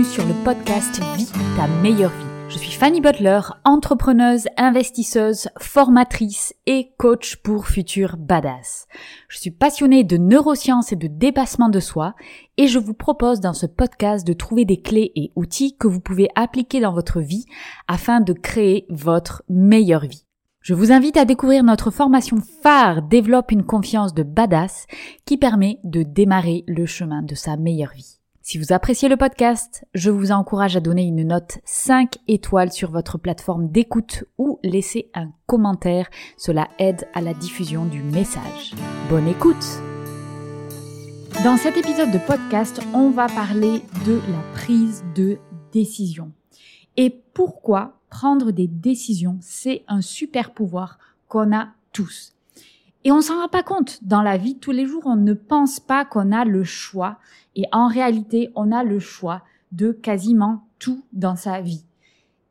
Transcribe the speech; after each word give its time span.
sur 0.00 0.26
le 0.26 0.32
podcast 0.42 1.02
Vie 1.16 1.28
ta 1.54 1.68
meilleure 1.82 2.10
vie. 2.10 2.24
Je 2.48 2.56
suis 2.56 2.72
Fanny 2.72 3.02
Butler, 3.02 3.40
entrepreneuse, 3.64 4.46
investisseuse, 4.56 5.48
formatrice 5.58 6.54
et 6.64 6.92
coach 6.96 7.36
pour 7.36 7.66
futurs 7.66 8.16
badass. 8.16 8.86
Je 9.28 9.38
suis 9.38 9.50
passionnée 9.50 10.02
de 10.02 10.16
neurosciences 10.16 10.92
et 10.92 10.96
de 10.96 11.08
dépassement 11.08 11.68
de 11.68 11.78
soi 11.78 12.14
et 12.56 12.68
je 12.68 12.78
vous 12.78 12.94
propose 12.94 13.40
dans 13.40 13.52
ce 13.52 13.66
podcast 13.66 14.26
de 14.26 14.32
trouver 14.32 14.64
des 14.64 14.80
clés 14.80 15.12
et 15.14 15.30
outils 15.36 15.76
que 15.76 15.88
vous 15.88 16.00
pouvez 16.00 16.30
appliquer 16.36 16.80
dans 16.80 16.94
votre 16.94 17.20
vie 17.20 17.44
afin 17.86 18.20
de 18.20 18.32
créer 18.32 18.86
votre 18.88 19.42
meilleure 19.50 20.06
vie. 20.06 20.24
Je 20.62 20.72
vous 20.72 20.90
invite 20.90 21.18
à 21.18 21.26
découvrir 21.26 21.64
notre 21.64 21.90
formation 21.90 22.38
phare 22.62 23.02
Développe 23.02 23.52
une 23.52 23.64
confiance 23.64 24.14
de 24.14 24.22
badass 24.22 24.86
qui 25.26 25.36
permet 25.36 25.80
de 25.84 26.02
démarrer 26.02 26.64
le 26.66 26.86
chemin 26.86 27.22
de 27.22 27.34
sa 27.34 27.58
meilleure 27.58 27.92
vie. 27.94 28.11
Si 28.44 28.58
vous 28.58 28.72
appréciez 28.72 29.08
le 29.08 29.16
podcast, 29.16 29.84
je 29.94 30.10
vous 30.10 30.32
encourage 30.32 30.76
à 30.76 30.80
donner 30.80 31.04
une 31.04 31.22
note 31.22 31.58
5 31.64 32.16
étoiles 32.26 32.72
sur 32.72 32.90
votre 32.90 33.16
plateforme 33.16 33.70
d'écoute 33.70 34.24
ou 34.36 34.58
laisser 34.64 35.12
un 35.14 35.30
commentaire. 35.46 36.10
Cela 36.36 36.68
aide 36.80 37.06
à 37.14 37.20
la 37.20 37.34
diffusion 37.34 37.84
du 37.84 38.02
message. 38.02 38.74
Bonne 39.08 39.28
écoute 39.28 39.64
Dans 41.44 41.56
cet 41.56 41.76
épisode 41.76 42.10
de 42.10 42.18
podcast, 42.18 42.80
on 42.94 43.10
va 43.10 43.28
parler 43.28 43.80
de 44.06 44.16
la 44.16 44.42
prise 44.54 45.04
de 45.14 45.38
décision. 45.70 46.32
Et 46.96 47.10
pourquoi 47.10 48.00
prendre 48.10 48.50
des 48.50 48.66
décisions, 48.66 49.38
c'est 49.40 49.84
un 49.86 50.00
super 50.00 50.52
pouvoir 50.52 50.98
qu'on 51.28 51.56
a 51.56 51.68
tous. 51.92 52.31
Et 53.04 53.12
on 53.12 53.20
s'en 53.20 53.40
rend 53.40 53.48
pas 53.48 53.62
compte. 53.62 53.98
Dans 54.02 54.22
la 54.22 54.36
vie 54.36 54.58
tous 54.58 54.70
les 54.70 54.86
jours, 54.86 55.02
on 55.06 55.16
ne 55.16 55.34
pense 55.34 55.80
pas 55.80 56.04
qu'on 56.04 56.30
a 56.32 56.44
le 56.44 56.62
choix. 56.64 57.18
Et 57.56 57.64
en 57.72 57.88
réalité, 57.88 58.50
on 58.54 58.70
a 58.70 58.84
le 58.84 58.98
choix 58.98 59.42
de 59.72 59.92
quasiment 59.92 60.64
tout 60.78 61.04
dans 61.12 61.36
sa 61.36 61.60
vie. 61.60 61.84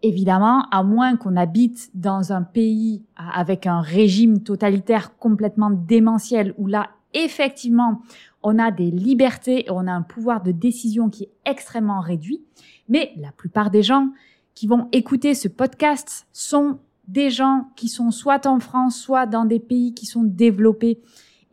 Évidemment, 0.02 0.66
à 0.72 0.84
moins 0.84 1.16
qu'on 1.16 1.38
habite 1.38 1.92
dans 1.94 2.34
un 2.34 2.42
pays 2.42 3.04
avec 3.16 3.68
un 3.68 3.82
régime 3.82 4.42
totalitaire 4.42 5.16
complètement 5.18 5.70
démentiel, 5.70 6.56
où 6.58 6.66
là, 6.66 6.90
effectivement, 7.14 8.02
on 8.42 8.58
a 8.58 8.72
des 8.72 8.90
libertés 8.90 9.68
et 9.68 9.72
on 9.72 9.88
a 9.88 9.92
un 9.92 10.02
pouvoir 10.02 10.42
de 10.42 10.52
décision 10.52 11.10
qui 11.10 11.26
est 11.26 11.32
extrêmement 11.46 12.02
réduit. 12.02 12.42
Mais 12.90 13.14
la 13.18 13.32
plupart 13.32 13.70
des 13.70 13.84
gens 13.84 14.10
qui 14.56 14.66
vont 14.66 14.90
écouter 14.92 15.36
ce 15.36 15.48
podcast 15.48 16.28
sont 16.34 16.80
des 17.08 17.30
gens 17.30 17.70
qui 17.76 17.88
sont 17.88 18.12
soit 18.12 18.46
en 18.46 18.60
France, 18.60 18.98
soit 18.98 19.26
dans 19.26 19.46
des 19.46 19.60
pays 19.60 19.94
qui 19.94 20.06
sont 20.06 20.24
développés 20.24 21.02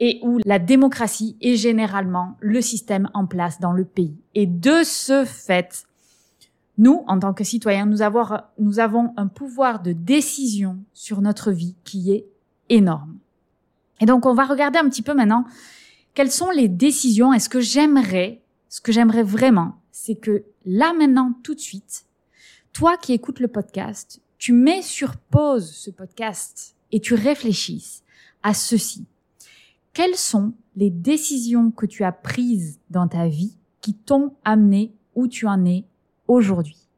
et 0.00 0.20
où 0.22 0.38
la 0.44 0.58
démocratie 0.58 1.36
est 1.40 1.56
généralement 1.56 2.36
le 2.40 2.60
système 2.60 3.08
en 3.14 3.26
place 3.26 3.60
dans 3.60 3.72
le 3.72 3.84
pays. 3.84 4.16
Et 4.34 4.46
de 4.46 4.82
ce 4.84 5.24
fait, 5.24 5.86
nous, 6.76 7.02
en 7.08 7.18
tant 7.18 7.34
que 7.34 7.42
citoyens, 7.42 7.86
nous 7.86 8.02
avons, 8.02 9.12
un 9.16 9.26
pouvoir 9.26 9.82
de 9.82 9.92
décision 9.92 10.78
sur 10.94 11.20
notre 11.20 11.50
vie 11.50 11.74
qui 11.84 12.12
est 12.12 12.26
énorme. 12.68 13.18
Et 14.00 14.06
donc, 14.06 14.26
on 14.26 14.34
va 14.34 14.44
regarder 14.44 14.78
un 14.78 14.88
petit 14.88 15.02
peu 15.02 15.14
maintenant 15.14 15.44
quelles 16.14 16.30
sont 16.30 16.50
les 16.50 16.68
décisions 16.68 17.32
et 17.32 17.40
ce 17.40 17.48
que 17.48 17.60
j'aimerais, 17.60 18.42
ce 18.68 18.80
que 18.80 18.92
j'aimerais 18.92 19.24
vraiment, 19.24 19.80
c'est 19.90 20.14
que 20.16 20.44
là 20.64 20.92
maintenant, 20.92 21.32
tout 21.42 21.54
de 21.54 21.60
suite, 21.60 22.06
toi 22.72 22.96
qui 22.96 23.12
écoutes 23.12 23.40
le 23.40 23.48
podcast, 23.48 24.20
tu 24.38 24.52
mets 24.52 24.82
sur 24.82 25.16
pause 25.16 25.70
ce 25.70 25.90
podcast 25.90 26.76
et 26.92 27.00
tu 27.00 27.14
réfléchisses 27.14 28.04
à 28.42 28.54
ceci. 28.54 29.06
Quelles 29.92 30.16
sont 30.16 30.54
les 30.76 30.90
décisions 30.90 31.72
que 31.72 31.86
tu 31.86 32.04
as 32.04 32.12
prises 32.12 32.78
dans 32.88 33.08
ta 33.08 33.26
vie 33.26 33.56
qui 33.80 33.94
t'ont 33.94 34.34
amené 34.44 34.94
où 35.16 35.26
tu 35.26 35.46
en 35.46 35.64
es 35.64 35.84
aujourd'hui? 36.28 36.88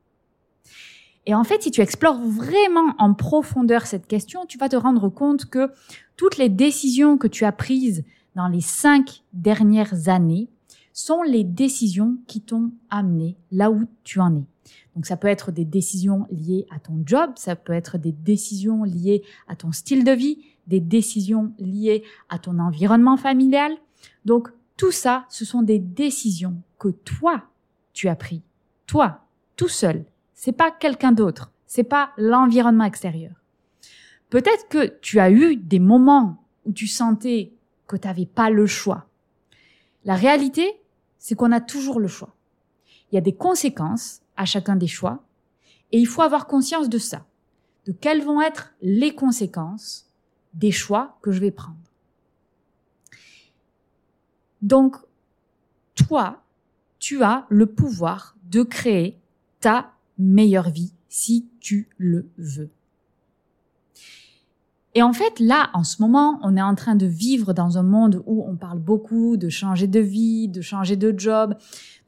Et 1.27 1.35
en 1.35 1.45
fait, 1.45 1.63
si 1.63 1.71
tu 1.71 1.81
explores 1.81 2.21
vraiment 2.21 2.95
en 2.99 3.15
profondeur 3.15 3.87
cette 3.87 4.07
question, 4.07 4.45
tu 4.47 4.59
vas 4.59 4.69
te 4.69 4.77
rendre 4.77 5.09
compte 5.09 5.47
que 5.47 5.71
toutes 6.17 6.37
les 6.37 6.49
décisions 6.49 7.17
que 7.17 7.27
tu 7.27 7.45
as 7.45 7.53
prises 7.53 8.05
dans 8.35 8.49
les 8.49 8.61
cinq 8.61 9.23
dernières 9.33 10.09
années 10.09 10.49
sont 11.01 11.23
les 11.23 11.45
décisions 11.45 12.19
qui 12.27 12.41
t'ont 12.41 12.73
amené 12.91 13.37
là 13.51 13.71
où 13.71 13.87
tu 14.05 14.21
en 14.21 14.37
es. 14.37 14.45
Donc 14.95 15.07
ça 15.07 15.17
peut 15.17 15.29
être 15.29 15.53
des 15.53 15.65
décisions 15.65 16.27
liées 16.31 16.67
à 16.71 16.79
ton 16.79 17.03
job, 17.05 17.31
ça 17.37 17.57
peut 17.57 17.73
être 17.73 17.99
des 17.99 18.13
décisions 18.13 18.85
liées 18.85 19.23
à 19.49 19.57
ton 19.57 19.73
style 19.73 20.05
de 20.05 20.13
vie, 20.13 20.39
des 20.67 20.81
décisions 20.81 21.53
liées 21.59 22.03
à 22.29 22.39
ton 22.39 22.59
environnement 22.59 23.17
familial. 23.17 23.73
Donc 24.25 24.49
tout 24.77 24.91
ça, 24.91 25.27
ce 25.29 25.45
sont 25.45 25.63
des 25.63 25.79
décisions 25.79 26.57
que 26.79 26.89
toi, 26.89 27.45
tu 27.93 28.09
as 28.09 28.17
pris. 28.17 28.43
Toi, 28.87 29.21
tout 29.57 29.69
seul. 29.69 30.05
C'est 30.35 30.53
pas 30.53 30.71
quelqu'un 30.71 31.13
d'autre. 31.13 31.53
C'est 31.67 31.85
pas 31.85 32.11
l'environnement 32.17 32.85
extérieur. 32.85 33.33
Peut-être 34.29 34.69
que 34.69 34.99
tu 35.01 35.21
as 35.21 35.31
eu 35.31 35.57
des 35.57 35.79
moments 35.79 36.45
où 36.65 36.73
tu 36.73 36.87
sentais 36.87 37.53
que 37.87 37.97
tu 37.97 38.07
n'avais 38.07 38.27
pas 38.27 38.51
le 38.51 38.67
choix. 38.67 39.07
La 40.05 40.15
réalité, 40.15 40.80
c'est 41.21 41.37
qu'on 41.37 41.53
a 41.53 41.61
toujours 41.61 42.01
le 42.01 42.09
choix. 42.09 42.35
Il 43.13 43.15
y 43.15 43.19
a 43.19 43.21
des 43.21 43.37
conséquences 43.37 44.23
à 44.37 44.47
chacun 44.47 44.75
des 44.75 44.89
choix. 44.89 45.23
Et 45.93 45.99
il 45.99 46.07
faut 46.07 46.23
avoir 46.23 46.47
conscience 46.47 46.89
de 46.89 46.99
ça, 46.99 47.27
de 47.87 47.93
quelles 47.93 48.23
vont 48.23 48.41
être 48.41 48.73
les 48.81 49.15
conséquences 49.15 50.09
des 50.55 50.73
choix 50.73 51.19
que 51.23 51.31
je 51.31 51.41
vais 51.41 51.51
prendre. 51.51 51.77
Donc, 54.63 54.97
toi, 55.95 56.43
tu 56.99 57.23
as 57.23 57.47
le 57.49 57.67
pouvoir 57.67 58.37
de 58.45 58.63
créer 58.63 59.19
ta 59.59 59.93
meilleure 60.19 60.71
vie 60.71 60.93
si 61.09 61.49
tu 61.61 61.89
le 61.99 62.31
veux. 62.39 62.71
Et 64.95 65.03
en 65.03 65.13
fait, 65.13 65.39
là, 65.39 65.71
en 65.73 65.85
ce 65.85 66.03
moment, 66.03 66.41
on 66.43 66.57
est 66.57 66.63
en 66.63 66.75
train 66.75 66.97
de 66.97 67.07
vivre 67.07 67.53
dans 67.53 67.79
un 67.79 67.83
monde 67.83 68.23
où 68.27 68.45
on 68.47 68.57
parle 68.57 68.81
beaucoup 68.81 69.37
de 69.37 69.49
changer 69.49 69.87
de 69.87 70.01
vie, 70.01 70.49
de 70.49 70.61
changer 70.61 70.97
de 70.97 71.15
job, 71.17 71.55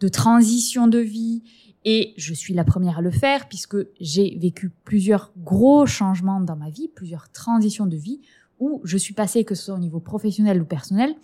de 0.01 0.09
transition 0.09 0.89
de 0.89 0.99
vie. 0.99 1.43
Et 1.85 2.13
je 2.17 2.35
suis 2.35 2.55
la 2.55 2.65
première 2.65 2.99
à 2.99 3.01
le 3.01 3.11
faire 3.11 3.49
puisque 3.49 3.77
j'ai 4.01 4.37
vécu 4.39 4.71
plusieurs 4.85 5.33
gros 5.39 5.87
changements 5.87 6.41
dans 6.41 6.57
ma 6.57 6.71
vie, 6.71 6.89
plusieurs 6.89 7.31
transitions 7.31 7.87
de 7.87 7.97
vie 7.97 8.21
où 8.59 8.81
je 8.85 8.97
suis 8.97 9.15
passée, 9.15 9.45
que 9.45 9.55
ce 9.55 9.65
soit 9.65 9.75
au 9.75 9.79
niveau 9.79 9.99
professionnel 9.99 10.61
ou 10.61 10.65
personnel, 10.65 11.15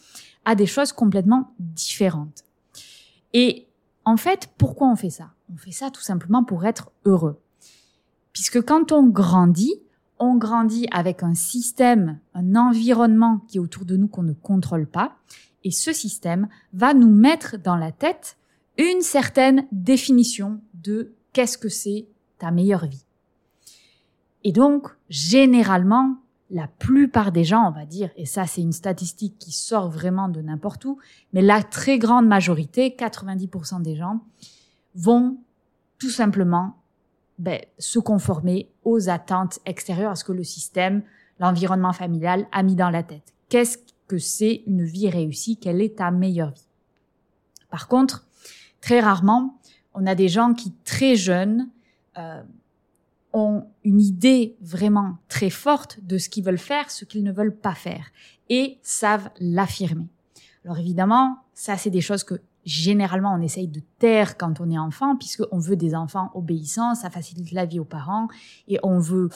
à 0.44 0.54
des 0.54 0.66
choses 0.66 0.92
complètement 0.92 1.52
différentes. 1.58 2.44
Et 3.32 3.66
en 4.04 4.16
fait, 4.16 4.48
pourquoi 4.58 4.90
on 4.90 4.96
fait 4.96 5.10
ça? 5.10 5.30
On 5.52 5.56
fait 5.56 5.72
ça 5.72 5.90
tout 5.90 6.00
simplement 6.00 6.42
pour 6.42 6.64
être 6.64 6.90
heureux. 7.04 7.38
Puisque 8.32 8.60
quand 8.62 8.90
on 8.90 9.06
grandit, 9.06 9.74
on 10.18 10.36
grandit 10.36 10.86
avec 10.90 11.22
un 11.22 11.34
système, 11.34 12.18
un 12.34 12.56
environnement 12.56 13.40
qui 13.48 13.58
est 13.58 13.60
autour 13.60 13.84
de 13.84 13.96
nous 13.96 14.08
qu'on 14.08 14.22
ne 14.22 14.32
contrôle 14.32 14.86
pas. 14.86 15.16
Et 15.64 15.70
ce 15.70 15.92
système 15.92 16.48
va 16.72 16.94
nous 16.94 17.10
mettre 17.10 17.58
dans 17.58 17.76
la 17.76 17.92
tête 17.92 18.36
une 18.76 19.00
certaine 19.00 19.66
définition 19.72 20.60
de 20.74 21.12
qu'est-ce 21.32 21.58
que 21.58 21.68
c'est 21.68 22.06
ta 22.38 22.50
meilleure 22.50 22.86
vie. 22.86 23.04
Et 24.44 24.52
donc, 24.52 24.88
généralement, 25.10 26.18
la 26.50 26.68
plupart 26.68 27.32
des 27.32 27.44
gens, 27.44 27.68
on 27.68 27.72
va 27.72 27.84
dire, 27.84 28.10
et 28.16 28.24
ça 28.24 28.46
c'est 28.46 28.62
une 28.62 28.72
statistique 28.72 29.36
qui 29.38 29.52
sort 29.52 29.90
vraiment 29.90 30.28
de 30.28 30.40
n'importe 30.40 30.84
où, 30.84 30.98
mais 31.32 31.42
la 31.42 31.62
très 31.62 31.98
grande 31.98 32.26
majorité, 32.26 32.94
90% 32.96 33.82
des 33.82 33.96
gens, 33.96 34.20
vont 34.94 35.38
tout 35.98 36.10
simplement 36.10 36.77
ben, 37.38 37.60
se 37.78 37.98
conformer 37.98 38.68
aux 38.84 39.08
attentes 39.08 39.58
extérieures, 39.64 40.12
à 40.12 40.16
ce 40.16 40.24
que 40.24 40.32
le 40.32 40.44
système, 40.44 41.02
l'environnement 41.38 41.92
familial 41.92 42.46
a 42.52 42.62
mis 42.62 42.74
dans 42.74 42.90
la 42.90 43.02
tête. 43.02 43.32
Qu'est-ce 43.48 43.78
que 44.06 44.18
c'est 44.18 44.62
une 44.66 44.84
vie 44.84 45.08
réussie? 45.08 45.56
Quelle 45.56 45.80
est 45.80 45.98
ta 45.98 46.10
meilleure 46.10 46.50
vie? 46.50 46.66
Par 47.70 47.88
contre, 47.88 48.28
Très 48.80 49.00
rarement, 49.00 49.58
on 49.94 50.06
a 50.06 50.14
des 50.14 50.28
gens 50.28 50.54
qui, 50.54 50.72
très 50.84 51.16
jeunes, 51.16 51.68
euh, 52.16 52.42
ont 53.32 53.66
une 53.84 54.00
idée 54.00 54.56
vraiment 54.60 55.18
très 55.28 55.50
forte 55.50 55.98
de 56.02 56.18
ce 56.18 56.28
qu'ils 56.28 56.44
veulent 56.44 56.58
faire, 56.58 56.90
ce 56.90 57.04
qu'ils 57.04 57.24
ne 57.24 57.32
veulent 57.32 57.56
pas 57.56 57.74
faire, 57.74 58.06
et 58.48 58.78
savent 58.82 59.30
l'affirmer. 59.40 60.08
Alors 60.64 60.78
évidemment, 60.78 61.38
ça 61.54 61.76
c'est 61.76 61.90
des 61.90 62.00
choses 62.00 62.24
que 62.24 62.40
généralement 62.68 63.34
on 63.34 63.40
essaye 63.40 63.66
de 63.66 63.80
taire 63.98 64.36
quand 64.36 64.60
on 64.60 64.70
est 64.70 64.78
enfant, 64.78 65.16
puisqu'on 65.16 65.58
veut 65.58 65.76
des 65.76 65.94
enfants 65.94 66.30
obéissants, 66.34 66.94
ça 66.94 67.10
facilite 67.10 67.52
la 67.52 67.64
vie 67.64 67.80
aux 67.80 67.84
parents, 67.84 68.28
et 68.68 68.78
on 68.82 68.98
veut, 68.98 69.30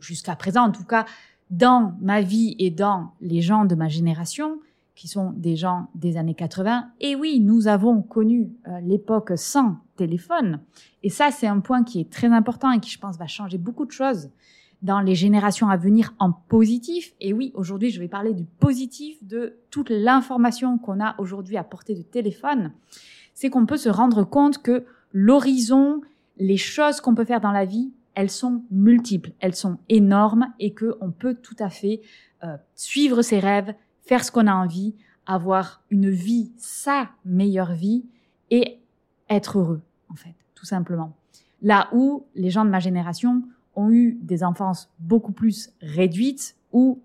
jusqu'à 0.00 0.34
présent 0.36 0.62
en 0.64 0.72
tout 0.72 0.84
cas, 0.84 1.04
dans 1.50 1.94
ma 2.00 2.20
vie 2.20 2.56
et 2.58 2.70
dans 2.70 3.12
les 3.20 3.42
gens 3.42 3.64
de 3.64 3.74
ma 3.74 3.88
génération, 3.88 4.58
qui 4.96 5.08
sont 5.08 5.32
des 5.32 5.56
gens 5.56 5.88
des 5.94 6.16
années 6.16 6.34
80. 6.34 6.90
Et 7.00 7.16
oui, 7.16 7.40
nous 7.40 7.66
avons 7.66 8.00
connu 8.00 8.52
euh, 8.68 8.80
l'époque 8.80 9.32
sans 9.34 9.78
téléphone. 9.96 10.60
Et 11.02 11.10
ça, 11.10 11.32
c'est 11.32 11.48
un 11.48 11.58
point 11.58 11.82
qui 11.82 12.00
est 12.00 12.10
très 12.10 12.28
important 12.28 12.70
et 12.70 12.78
qui, 12.78 12.90
je 12.90 13.00
pense, 13.00 13.16
va 13.16 13.26
changer 13.26 13.58
beaucoup 13.58 13.86
de 13.86 13.90
choses 13.90 14.30
dans 14.84 15.00
les 15.00 15.14
générations 15.14 15.70
à 15.70 15.78
venir 15.78 16.14
en 16.18 16.30
positif. 16.30 17.14
Et 17.18 17.32
oui, 17.32 17.52
aujourd'hui, 17.54 17.90
je 17.90 17.98
vais 17.98 18.06
parler 18.06 18.34
du 18.34 18.44
positif 18.44 19.16
de 19.24 19.56
toute 19.70 19.88
l'information 19.88 20.76
qu'on 20.76 21.02
a 21.02 21.14
aujourd'hui 21.18 21.56
à 21.56 21.64
portée 21.64 21.94
de 21.94 22.02
téléphone. 22.02 22.70
C'est 23.32 23.48
qu'on 23.48 23.64
peut 23.64 23.78
se 23.78 23.88
rendre 23.88 24.24
compte 24.24 24.62
que 24.62 24.84
l'horizon, 25.12 26.02
les 26.36 26.58
choses 26.58 27.00
qu'on 27.00 27.14
peut 27.14 27.24
faire 27.24 27.40
dans 27.40 27.50
la 27.50 27.64
vie, 27.64 27.92
elles 28.14 28.30
sont 28.30 28.62
multiples, 28.70 29.32
elles 29.40 29.54
sont 29.54 29.78
énormes 29.88 30.52
et 30.60 30.74
que 30.74 30.96
on 31.00 31.10
peut 31.10 31.34
tout 31.34 31.56
à 31.58 31.70
fait 31.70 32.02
euh, 32.44 32.56
suivre 32.74 33.22
ses 33.22 33.40
rêves, 33.40 33.74
faire 34.02 34.22
ce 34.22 34.30
qu'on 34.30 34.46
a 34.46 34.54
envie, 34.54 34.94
avoir 35.24 35.82
une 35.88 36.10
vie, 36.10 36.52
sa 36.58 37.08
meilleure 37.24 37.72
vie 37.72 38.04
et 38.50 38.80
être 39.30 39.58
heureux 39.58 39.80
en 40.10 40.14
fait, 40.14 40.34
tout 40.54 40.66
simplement. 40.66 41.16
Là 41.62 41.88
où 41.92 42.26
les 42.34 42.50
gens 42.50 42.66
de 42.66 42.70
ma 42.70 42.80
génération 42.80 43.42
ont 43.76 43.90
eu 43.90 44.18
des 44.22 44.44
enfances 44.44 44.90
beaucoup 44.98 45.32
plus 45.32 45.72
réduites 45.80 46.56
où 46.72 47.00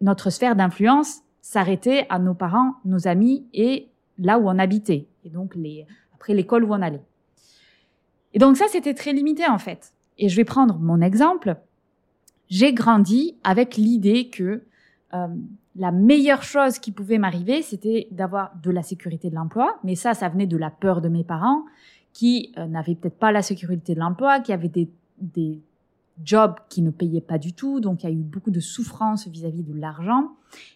notre 0.00 0.30
sphère 0.30 0.56
d'influence 0.56 1.20
s'arrêtait 1.40 2.06
à 2.10 2.18
nos 2.18 2.34
parents, 2.34 2.74
nos 2.84 3.06
amis 3.08 3.46
et 3.54 3.88
là 4.18 4.38
où 4.38 4.48
on 4.48 4.58
habitait. 4.58 5.06
Et 5.24 5.30
donc 5.30 5.54
après 6.14 6.34
l'école 6.34 6.64
où 6.64 6.72
on 6.72 6.82
allait. 6.82 7.02
Et 8.34 8.38
donc 8.38 8.56
ça, 8.56 8.66
c'était 8.68 8.94
très 8.94 9.12
limité 9.12 9.46
en 9.46 9.58
fait. 9.58 9.92
Et 10.18 10.28
je 10.28 10.36
vais 10.36 10.44
prendre 10.44 10.78
mon 10.78 11.00
exemple. 11.00 11.56
J'ai 12.48 12.72
grandi 12.72 13.36
avec 13.44 13.76
l'idée 13.76 14.28
que 14.28 14.62
euh, 15.14 15.26
la 15.76 15.92
meilleure 15.92 16.42
chose 16.42 16.78
qui 16.78 16.92
pouvait 16.92 17.18
m'arriver, 17.18 17.62
c'était 17.62 18.08
d'avoir 18.10 18.52
de 18.62 18.70
la 18.70 18.82
sécurité 18.82 19.30
de 19.30 19.34
l'emploi. 19.34 19.78
Mais 19.84 19.94
ça, 19.94 20.14
ça 20.14 20.28
venait 20.28 20.46
de 20.46 20.56
la 20.56 20.70
peur 20.70 21.00
de 21.00 21.08
mes 21.08 21.24
parents 21.24 21.64
qui 22.12 22.52
euh, 22.56 22.66
n'avaient 22.66 22.94
peut-être 22.94 23.18
pas 23.18 23.32
la 23.32 23.42
sécurité 23.42 23.94
de 23.94 24.00
l'emploi, 24.00 24.40
qui 24.40 24.52
avaient 24.52 24.72
des 25.20 25.60
jobs 26.24 26.56
qui 26.68 26.82
ne 26.82 26.90
payaient 26.90 27.20
pas 27.20 27.38
du 27.38 27.52
tout. 27.52 27.80
Donc, 27.80 28.02
il 28.02 28.06
y 28.06 28.08
a 28.08 28.12
eu 28.12 28.22
beaucoup 28.22 28.50
de 28.50 28.60
souffrance 28.60 29.26
vis-à-vis 29.28 29.62
de 29.62 29.78
l'argent. 29.78 30.30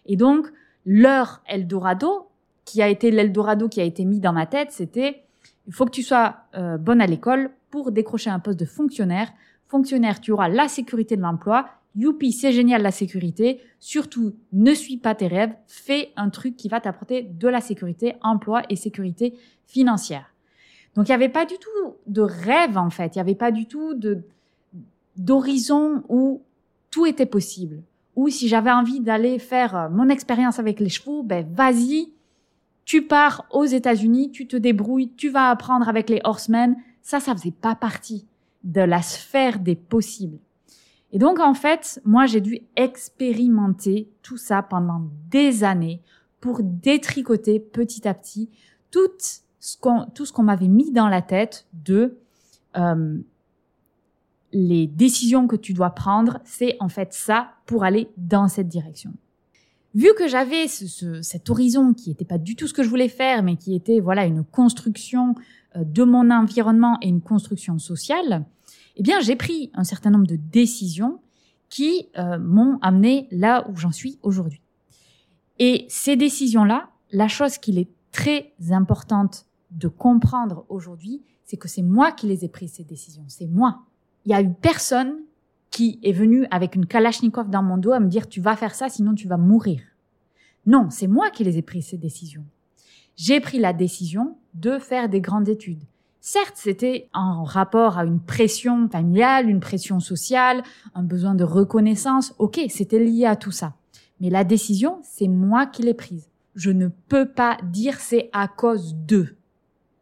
Et 0.05 0.15
donc, 0.15 0.47
leur 0.85 1.41
Eldorado, 1.47 2.27
qui 2.65 2.81
a 2.81 2.87
été 2.87 3.11
l'Eldorado 3.11 3.69
qui 3.69 3.81
a 3.81 3.83
été 3.83 4.05
mis 4.05 4.19
dans 4.19 4.33
ma 4.33 4.45
tête, 4.45 4.71
c'était 4.71 5.23
il 5.67 5.73
faut 5.73 5.85
que 5.85 5.91
tu 5.91 6.03
sois 6.03 6.35
euh, 6.55 6.77
bonne 6.77 7.01
à 7.01 7.07
l'école 7.07 7.51
pour 7.69 7.91
décrocher 7.91 8.29
un 8.29 8.39
poste 8.39 8.59
de 8.59 8.65
fonctionnaire. 8.65 9.31
Fonctionnaire, 9.67 10.19
tu 10.19 10.31
auras 10.31 10.49
la 10.49 10.67
sécurité 10.67 11.15
de 11.15 11.21
l'emploi. 11.21 11.69
Youpi, 11.95 12.31
c'est 12.31 12.51
génial 12.51 12.81
la 12.81 12.91
sécurité. 12.91 13.61
Surtout, 13.79 14.33
ne 14.53 14.73
suis 14.73 14.97
pas 14.97 15.15
tes 15.15 15.27
rêves. 15.27 15.53
Fais 15.67 16.11
un 16.15 16.29
truc 16.29 16.55
qui 16.55 16.67
va 16.67 16.81
t'apporter 16.81 17.23
de 17.23 17.47
la 17.47 17.61
sécurité, 17.61 18.15
emploi 18.21 18.63
et 18.69 18.75
sécurité 18.75 19.33
financière. 19.65 20.33
Donc, 20.95 21.07
il 21.07 21.11
n'y 21.11 21.15
avait 21.15 21.29
pas 21.29 21.45
du 21.45 21.55
tout 21.57 21.95
de 22.07 22.21
rêve, 22.21 22.77
en 22.77 22.89
fait. 22.89 23.15
Il 23.15 23.19
n'y 23.19 23.21
avait 23.21 23.35
pas 23.35 23.51
du 23.51 23.65
tout 23.65 23.93
de, 23.93 24.23
d'horizon 25.17 26.03
où 26.09 26.41
tout 26.89 27.05
était 27.05 27.25
possible. 27.25 27.81
Ou 28.15 28.29
si 28.29 28.47
j'avais 28.47 28.71
envie 28.71 28.99
d'aller 28.99 29.39
faire 29.39 29.75
euh, 29.75 29.89
mon 29.89 30.09
expérience 30.09 30.59
avec 30.59 30.79
les 30.79 30.89
chevaux, 30.89 31.23
ben, 31.23 31.47
vas-y, 31.53 32.11
tu 32.85 33.03
pars 33.03 33.45
aux 33.51 33.65
États-Unis, 33.65 34.31
tu 34.31 34.47
te 34.47 34.57
débrouilles, 34.57 35.13
tu 35.15 35.29
vas 35.29 35.49
apprendre 35.49 35.87
avec 35.87 36.09
les 36.09 36.21
horsemen. 36.23 36.75
Ça, 37.01 37.19
ça 37.19 37.33
faisait 37.33 37.51
pas 37.51 37.75
partie 37.75 38.25
de 38.63 38.81
la 38.81 39.01
sphère 39.01 39.59
des 39.59 39.75
possibles. 39.75 40.39
Et 41.13 41.19
donc, 41.19 41.39
en 41.39 41.53
fait, 41.53 42.01
moi, 42.05 42.25
j'ai 42.25 42.41
dû 42.41 42.59
expérimenter 42.75 44.09
tout 44.21 44.37
ça 44.37 44.61
pendant 44.61 45.03
des 45.29 45.63
années 45.63 46.01
pour 46.39 46.61
détricoter 46.63 47.59
petit 47.59 48.07
à 48.07 48.13
petit 48.13 48.49
tout 48.91 49.09
ce 49.59 49.77
qu'on, 49.77 50.05
tout 50.13 50.25
ce 50.25 50.33
qu'on 50.33 50.43
m'avait 50.43 50.67
mis 50.67 50.91
dans 50.91 51.07
la 51.07 51.21
tête 51.21 51.67
de 51.73 52.17
euh, 52.77 53.17
les 54.53 54.87
décisions 54.87 55.47
que 55.47 55.55
tu 55.55 55.73
dois 55.73 55.91
prendre, 55.91 56.39
c'est 56.43 56.75
en 56.79 56.89
fait 56.89 57.13
ça 57.13 57.51
pour 57.65 57.83
aller 57.83 58.09
dans 58.17 58.47
cette 58.47 58.67
direction 58.67 59.13
vu 59.93 60.13
que 60.17 60.27
j'avais 60.27 60.67
ce, 60.67 61.21
cet 61.21 61.49
horizon 61.49 61.93
qui 61.93 62.09
n'était 62.09 62.25
pas 62.25 62.37
du 62.37 62.55
tout 62.55 62.67
ce 62.67 62.73
que 62.73 62.83
je 62.83 62.89
voulais 62.89 63.09
faire, 63.09 63.43
mais 63.43 63.55
qui 63.55 63.75
était 63.75 63.99
voilà 63.99 64.25
une 64.25 64.43
construction 64.43 65.35
euh, 65.75 65.83
de 65.83 66.03
mon 66.03 66.29
environnement 66.31 66.97
et 67.01 67.07
une 67.07 67.21
construction 67.21 67.77
sociale, 67.79 68.45
eh 68.95 69.03
bien 69.03 69.19
j'ai 69.21 69.35
pris 69.35 69.71
un 69.73 69.83
certain 69.83 70.09
nombre 70.09 70.27
de 70.27 70.37
décisions 70.37 71.19
qui 71.69 72.09
euh, 72.17 72.37
m'ont 72.37 72.77
amené 72.81 73.27
là 73.31 73.65
où 73.69 73.75
j'en 73.75 73.91
suis 73.91 74.17
aujourd'hui. 74.23 74.61
Et 75.59 75.85
ces 75.89 76.15
décisions-là, 76.15 76.89
la 77.11 77.27
chose 77.27 77.57
qu'il 77.57 77.77
est 77.77 77.89
très 78.11 78.53
importante 78.71 79.45
de 79.71 79.87
comprendre 79.87 80.65
aujourd'hui, 80.69 81.21
c'est 81.45 81.57
que 81.57 81.67
c'est 81.67 81.81
moi 81.81 82.11
qui 82.11 82.27
les 82.27 82.43
ai 82.43 82.49
prises 82.49 82.73
ces 82.73 82.83
décisions. 82.83 83.23
C'est 83.27 83.47
moi. 83.47 83.83
Il 84.25 84.31
y 84.31 84.35
a 84.35 84.41
eu 84.41 84.51
personne 84.51 85.15
qui 85.69 85.99
est 86.03 86.11
venu 86.11 86.45
avec 86.51 86.75
une 86.75 86.85
Kalachnikov 86.85 87.49
dans 87.49 87.63
mon 87.63 87.77
dos 87.77 87.93
à 87.93 87.99
me 87.99 88.07
dire 88.07 88.27
tu 88.27 88.41
vas 88.41 88.55
faire 88.55 88.75
ça 88.75 88.89
sinon 88.89 89.15
tu 89.15 89.27
vas 89.27 89.37
mourir. 89.37 89.81
Non, 90.65 90.89
c'est 90.89 91.07
moi 91.07 91.29
qui 91.31 91.43
les 91.43 91.57
ai 91.57 91.61
pris 91.61 91.81
ces 91.81 91.97
décisions. 91.97 92.43
J'ai 93.15 93.39
pris 93.39 93.59
la 93.59 93.73
décision 93.73 94.35
de 94.53 94.77
faire 94.77 95.09
des 95.09 95.21
grandes 95.21 95.49
études. 95.49 95.83
Certes, 96.19 96.53
c'était 96.55 97.09
en 97.13 97.43
rapport 97.43 97.97
à 97.97 98.05
une 98.05 98.19
pression 98.19 98.87
familiale, 98.89 99.49
une 99.49 99.59
pression 99.59 99.99
sociale, 99.99 100.61
un 100.93 101.01
besoin 101.01 101.33
de 101.33 101.43
reconnaissance. 101.43 102.35
Ok, 102.37 102.59
c'était 102.69 103.03
lié 103.03 103.25
à 103.25 103.35
tout 103.35 103.51
ça. 103.51 103.73
Mais 104.19 104.29
la 104.29 104.43
décision, 104.43 104.99
c'est 105.01 105.27
moi 105.27 105.65
qui 105.65 105.81
l'ai 105.81 105.95
prise. 105.95 106.29
Je 106.53 106.69
ne 106.69 106.89
peux 107.09 107.27
pas 107.27 107.57
dire 107.63 107.99
c'est 107.99 108.29
à 108.33 108.47
cause 108.47 108.93
d'eux 108.93 109.35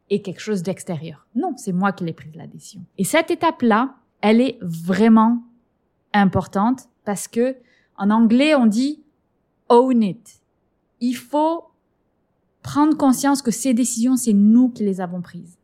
et 0.09 0.21
quelque 0.21 0.41
chose 0.41 0.61
d'extérieur. 0.61 1.25
Non, 1.35 1.53
c'est 1.55 1.71
moi 1.71 1.93
qui 1.93 2.03
l'ai 2.03 2.13
prise 2.13 2.35
la 2.35 2.47
décision. 2.47 2.81
Et 2.97 3.05
cette 3.05 3.31
étape-là, 3.31 3.95
elle 4.21 4.41
est 4.41 4.57
vraiment 4.61 5.43
importante 6.13 6.89
parce 7.05 7.27
que 7.27 7.55
en 7.97 8.09
anglais 8.09 8.55
on 8.55 8.65
dit 8.65 9.01
own 9.69 10.03
it. 10.03 10.41
Il 10.99 11.15
faut 11.15 11.65
prendre 12.61 12.97
conscience 12.97 13.41
que 13.41 13.51
ces 13.51 13.73
décisions 13.73 14.17
c'est 14.17 14.33
nous 14.33 14.69
qui 14.69 14.83
les 14.83 15.01
avons 15.01 15.21
prises. 15.21 15.57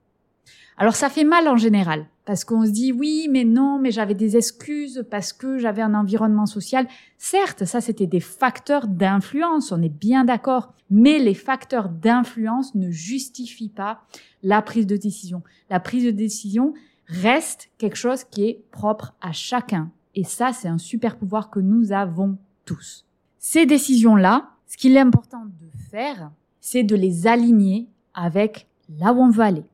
Alors 0.78 0.96
ça 0.96 1.10
fait 1.10 1.24
mal 1.24 1.48
en 1.48 1.58
général 1.58 2.06
parce 2.26 2.44
qu'on 2.44 2.66
se 2.66 2.72
dit 2.72 2.92
oui 2.92 3.28
mais 3.30 3.44
non 3.44 3.80
mais 3.80 3.92
j'avais 3.92 4.14
des 4.14 4.38
excuses 4.38 5.06
parce 5.10 5.32
que 5.32 5.58
j'avais 5.58 5.82
un 5.82 5.94
environnement 5.94 6.46
social. 6.46 6.88
Certes, 7.18 7.66
ça 7.66 7.82
c'était 7.82 8.08
des 8.08 8.20
facteurs 8.20 8.88
d'influence, 8.88 9.72
on 9.72 9.82
est 9.82 9.90
bien 9.90 10.26
d'accord, 10.26 10.74
mais 10.90 11.20
les 11.20 11.34
facteurs 11.34 11.90
d'influence 11.90 12.76
ne 12.76 12.92
justifient 12.92 13.70
pas 13.70 14.02
la 14.44 14.62
prise 14.62 14.88
de 14.88 14.98
décision. 14.98 15.44
La 15.70 15.80
prise 15.80 16.06
de 16.06 16.12
décision 16.12 16.74
reste 17.08 17.70
quelque 17.78 17.98
chose 17.98 18.24
qui 18.24 18.48
est 18.48 18.64
propre 18.72 19.16
à 19.22 19.32
chacun 19.32 19.92
et 20.16 20.24
ça, 20.24 20.54
c'est 20.54 20.70
un 20.70 20.78
super 20.78 21.18
pouvoir 21.18 21.50
que 21.50 21.60
nous 21.60 21.92
avons 21.92 22.38
tous. 22.64 23.06
Ces 23.38 23.66
décisions-là, 23.66 24.50
ce 24.66 24.78
qu'il 24.78 24.96
est 24.96 25.02
important 25.02 25.46
de 25.46 25.70
faire, 25.92 26.32
c'est 26.62 26.84
de 26.84 26.96
les 26.96 27.28
aligner 27.28 27.88
avec 28.14 28.68
là 28.98 29.14
où 29.14 29.20
on 29.22 29.30
veut 29.30 29.44
aller. 29.44 29.66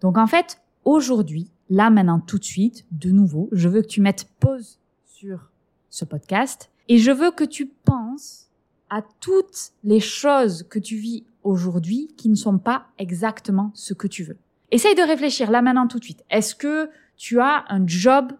Donc 0.00 0.16
en 0.16 0.26
fait, 0.26 0.62
aujourd'hui, 0.84 1.50
là 1.68 1.90
maintenant 1.90 2.18
tout 2.18 2.38
de 2.38 2.44
suite, 2.44 2.86
de 2.90 3.10
nouveau, 3.10 3.48
je 3.52 3.68
veux 3.68 3.82
que 3.82 3.86
tu 3.86 4.00
mettes 4.00 4.26
pause 4.40 4.78
sur 5.04 5.50
ce 5.90 6.04
podcast 6.04 6.70
et 6.88 6.98
je 6.98 7.10
veux 7.10 7.30
que 7.30 7.44
tu 7.44 7.66
penses 7.66 8.48
à 8.88 9.02
toutes 9.20 9.72
les 9.82 10.00
choses 10.00 10.64
que 10.64 10.78
tu 10.78 10.96
vis 10.96 11.24
aujourd'hui 11.42 12.08
qui 12.16 12.30
ne 12.30 12.34
sont 12.34 12.58
pas 12.58 12.86
exactement 12.98 13.70
ce 13.74 13.92
que 13.92 14.06
tu 14.06 14.24
veux. 14.24 14.38
Essaye 14.74 14.96
de 14.96 15.02
réfléchir 15.02 15.52
là 15.52 15.62
maintenant 15.62 15.86
tout 15.86 16.00
de 16.00 16.04
suite. 16.04 16.24
Est-ce 16.30 16.56
que 16.56 16.90
tu 17.16 17.38
as 17.38 17.64
un 17.68 17.86
job 17.86 18.32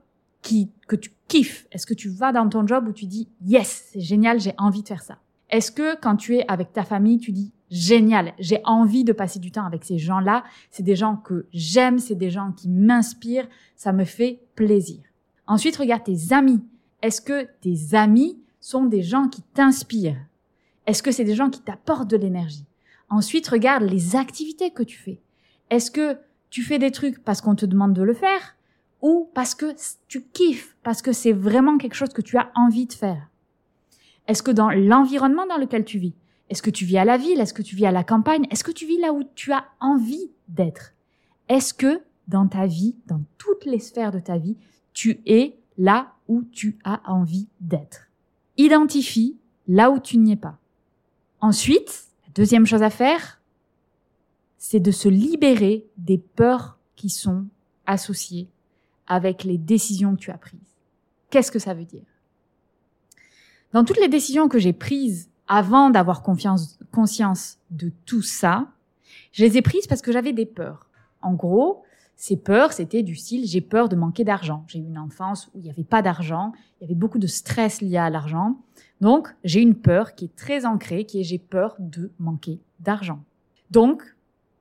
qui, 0.42 0.72
que 0.88 0.96
tu 0.96 1.12
kiffes? 1.28 1.68
Est-ce 1.70 1.86
que 1.86 1.94
tu 1.94 2.08
vas 2.08 2.32
dans 2.32 2.48
ton 2.48 2.66
job 2.66 2.88
où 2.88 2.92
tu 2.92 3.06
dis 3.06 3.28
yes, 3.46 3.90
c'est 3.92 4.00
génial, 4.00 4.40
j'ai 4.40 4.52
envie 4.58 4.82
de 4.82 4.88
faire 4.88 5.04
ça? 5.04 5.18
Est-ce 5.48 5.70
que 5.70 5.94
quand 6.00 6.16
tu 6.16 6.34
es 6.34 6.44
avec 6.48 6.72
ta 6.72 6.82
famille, 6.82 7.20
tu 7.20 7.30
dis 7.30 7.52
génial, 7.70 8.34
j'ai 8.40 8.60
envie 8.64 9.04
de 9.04 9.12
passer 9.12 9.38
du 9.38 9.52
temps 9.52 9.64
avec 9.64 9.84
ces 9.84 9.96
gens-là, 9.96 10.42
c'est 10.72 10.82
des 10.82 10.96
gens 10.96 11.14
que 11.14 11.46
j'aime, 11.52 12.00
c'est 12.00 12.16
des 12.16 12.30
gens 12.30 12.50
qui 12.50 12.68
m'inspirent, 12.68 13.46
ça 13.76 13.92
me 13.92 14.04
fait 14.04 14.40
plaisir. 14.56 15.04
Ensuite, 15.46 15.76
regarde 15.76 16.02
tes 16.02 16.32
amis. 16.32 16.64
Est-ce 17.00 17.20
que 17.20 17.46
tes 17.60 17.94
amis 17.94 18.40
sont 18.58 18.86
des 18.86 19.02
gens 19.02 19.28
qui 19.28 19.42
t'inspirent? 19.42 20.26
Est-ce 20.88 21.04
que 21.04 21.12
c'est 21.12 21.22
des 21.22 21.36
gens 21.36 21.48
qui 21.48 21.60
t'apportent 21.60 22.10
de 22.10 22.16
l'énergie? 22.16 22.66
Ensuite, 23.08 23.46
regarde 23.46 23.84
les 23.84 24.16
activités 24.16 24.72
que 24.72 24.82
tu 24.82 24.98
fais. 24.98 25.20
Est-ce 25.70 25.90
que 25.90 26.18
tu 26.50 26.62
fais 26.62 26.78
des 26.78 26.90
trucs 26.90 27.22
parce 27.22 27.40
qu'on 27.40 27.54
te 27.54 27.66
demande 27.66 27.94
de 27.94 28.02
le 28.02 28.14
faire 28.14 28.56
ou 29.02 29.28
parce 29.34 29.54
que 29.54 29.74
tu 30.08 30.22
kiffes, 30.22 30.76
parce 30.82 31.02
que 31.02 31.12
c'est 31.12 31.32
vraiment 31.32 31.78
quelque 31.78 31.94
chose 31.94 32.12
que 32.12 32.22
tu 32.22 32.36
as 32.36 32.50
envie 32.54 32.86
de 32.86 32.92
faire? 32.92 33.28
Est-ce 34.28 34.42
que 34.42 34.50
dans 34.50 34.70
l'environnement 34.70 35.46
dans 35.46 35.58
lequel 35.58 35.84
tu 35.84 35.98
vis, 35.98 36.14
est-ce 36.48 36.62
que 36.62 36.70
tu 36.70 36.84
vis 36.84 36.98
à 36.98 37.04
la 37.04 37.16
ville, 37.16 37.40
est-ce 37.40 37.54
que 37.54 37.62
tu 37.62 37.76
vis 37.76 37.86
à 37.86 37.92
la 37.92 38.04
campagne, 38.04 38.46
est-ce 38.50 38.64
que 38.64 38.70
tu 38.70 38.86
vis 38.86 38.98
là 38.98 39.12
où 39.12 39.22
tu 39.34 39.52
as 39.52 39.64
envie 39.80 40.30
d'être? 40.48 40.92
Est-ce 41.48 41.74
que 41.74 42.00
dans 42.28 42.48
ta 42.48 42.66
vie, 42.66 42.96
dans 43.06 43.20
toutes 43.38 43.64
les 43.66 43.78
sphères 43.78 44.12
de 44.12 44.18
ta 44.18 44.38
vie, 44.38 44.56
tu 44.92 45.20
es 45.26 45.58
là 45.76 46.12
où 46.28 46.42
tu 46.42 46.78
as 46.84 47.02
envie 47.10 47.48
d'être? 47.60 48.08
Identifie 48.56 49.36
là 49.68 49.90
où 49.90 49.98
tu 49.98 50.18
n'y 50.18 50.32
es 50.32 50.36
pas. 50.36 50.58
Ensuite, 51.40 52.04
la 52.26 52.32
deuxième 52.34 52.66
chose 52.66 52.82
à 52.82 52.90
faire, 52.90 53.40
c'est 54.66 54.80
de 54.80 54.92
se 54.92 55.10
libérer 55.10 55.84
des 55.98 56.16
peurs 56.16 56.78
qui 56.96 57.10
sont 57.10 57.44
associées 57.84 58.48
avec 59.06 59.44
les 59.44 59.58
décisions 59.58 60.14
que 60.14 60.20
tu 60.20 60.30
as 60.30 60.38
prises. 60.38 60.58
Qu'est-ce 61.28 61.52
que 61.52 61.58
ça 61.58 61.74
veut 61.74 61.84
dire? 61.84 62.06
Dans 63.74 63.84
toutes 63.84 64.00
les 64.00 64.08
décisions 64.08 64.48
que 64.48 64.58
j'ai 64.58 64.72
prises 64.72 65.28
avant 65.48 65.90
d'avoir 65.90 66.22
conscience 66.22 67.58
de 67.70 67.92
tout 68.06 68.22
ça, 68.22 68.68
je 69.32 69.44
les 69.44 69.58
ai 69.58 69.60
prises 69.60 69.86
parce 69.86 70.00
que 70.00 70.12
j'avais 70.12 70.32
des 70.32 70.46
peurs. 70.46 70.88
En 71.20 71.34
gros, 71.34 71.82
Ces 72.16 72.36
peurs, 72.36 72.72
c'était 72.72 73.02
du 73.02 73.16
style 73.16 73.46
j'ai 73.46 73.60
peur 73.60 73.90
de 73.90 73.96
manquer 73.96 74.24
d'argent. 74.24 74.64
J'ai 74.68 74.78
eu 74.78 74.86
une 74.86 74.98
enfance 74.98 75.48
où 75.48 75.58
il 75.58 75.64
n'y 75.64 75.70
avait 75.70 75.84
pas 75.84 76.00
d'argent, 76.00 76.52
il 76.80 76.84
y 76.84 76.86
avait 76.86 76.94
beaucoup 76.94 77.18
de 77.18 77.26
stress 77.26 77.82
lié 77.82 77.98
à 77.98 78.08
l'argent. 78.08 78.56
Donc, 79.02 79.28
j'ai 79.44 79.60
une 79.60 79.74
peur 79.74 80.14
qui 80.14 80.26
est 80.26 80.36
très 80.36 80.64
ancrée, 80.64 81.04
qui 81.04 81.20
est 81.20 81.24
j'ai 81.24 81.38
peur 81.38 81.76
de 81.78 82.12
manquer 82.18 82.60
d'argent. 82.80 83.22
Donc, 83.70 84.02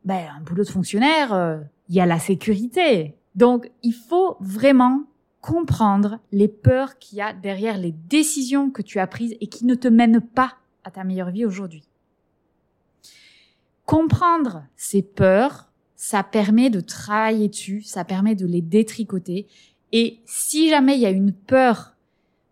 ben, 0.05 0.27
un 0.37 0.41
boulot 0.41 0.63
de 0.63 0.69
fonctionnaire, 0.69 1.33
euh, 1.33 1.59
il 1.89 1.95
y 1.95 2.01
a 2.01 2.05
la 2.05 2.19
sécurité. 2.19 3.15
Donc, 3.35 3.71
il 3.81 3.93
faut 3.93 4.37
vraiment 4.39 5.03
comprendre 5.41 6.19
les 6.31 6.47
peurs 6.47 6.97
qu'il 6.99 7.17
y 7.17 7.21
a 7.21 7.33
derrière 7.33 7.77
les 7.77 7.91
décisions 7.91 8.69
que 8.69 8.81
tu 8.81 8.99
as 8.99 9.07
prises 9.07 9.35
et 9.41 9.47
qui 9.47 9.65
ne 9.65 9.75
te 9.75 9.87
mènent 9.87 10.21
pas 10.21 10.53
à 10.83 10.91
ta 10.91 11.03
meilleure 11.03 11.31
vie 11.31 11.45
aujourd'hui. 11.45 11.83
Comprendre 13.85 14.63
ces 14.77 15.01
peurs, 15.01 15.69
ça 15.95 16.23
permet 16.23 16.69
de 16.69 16.79
travailler 16.79 17.49
dessus, 17.49 17.81
ça 17.81 18.05
permet 18.05 18.35
de 18.35 18.45
les 18.45 18.61
détricoter. 18.61 19.47
Et 19.91 20.19
si 20.25 20.69
jamais 20.69 20.95
il 20.95 21.01
y 21.01 21.05
a 21.05 21.11
une 21.11 21.33
peur 21.33 21.95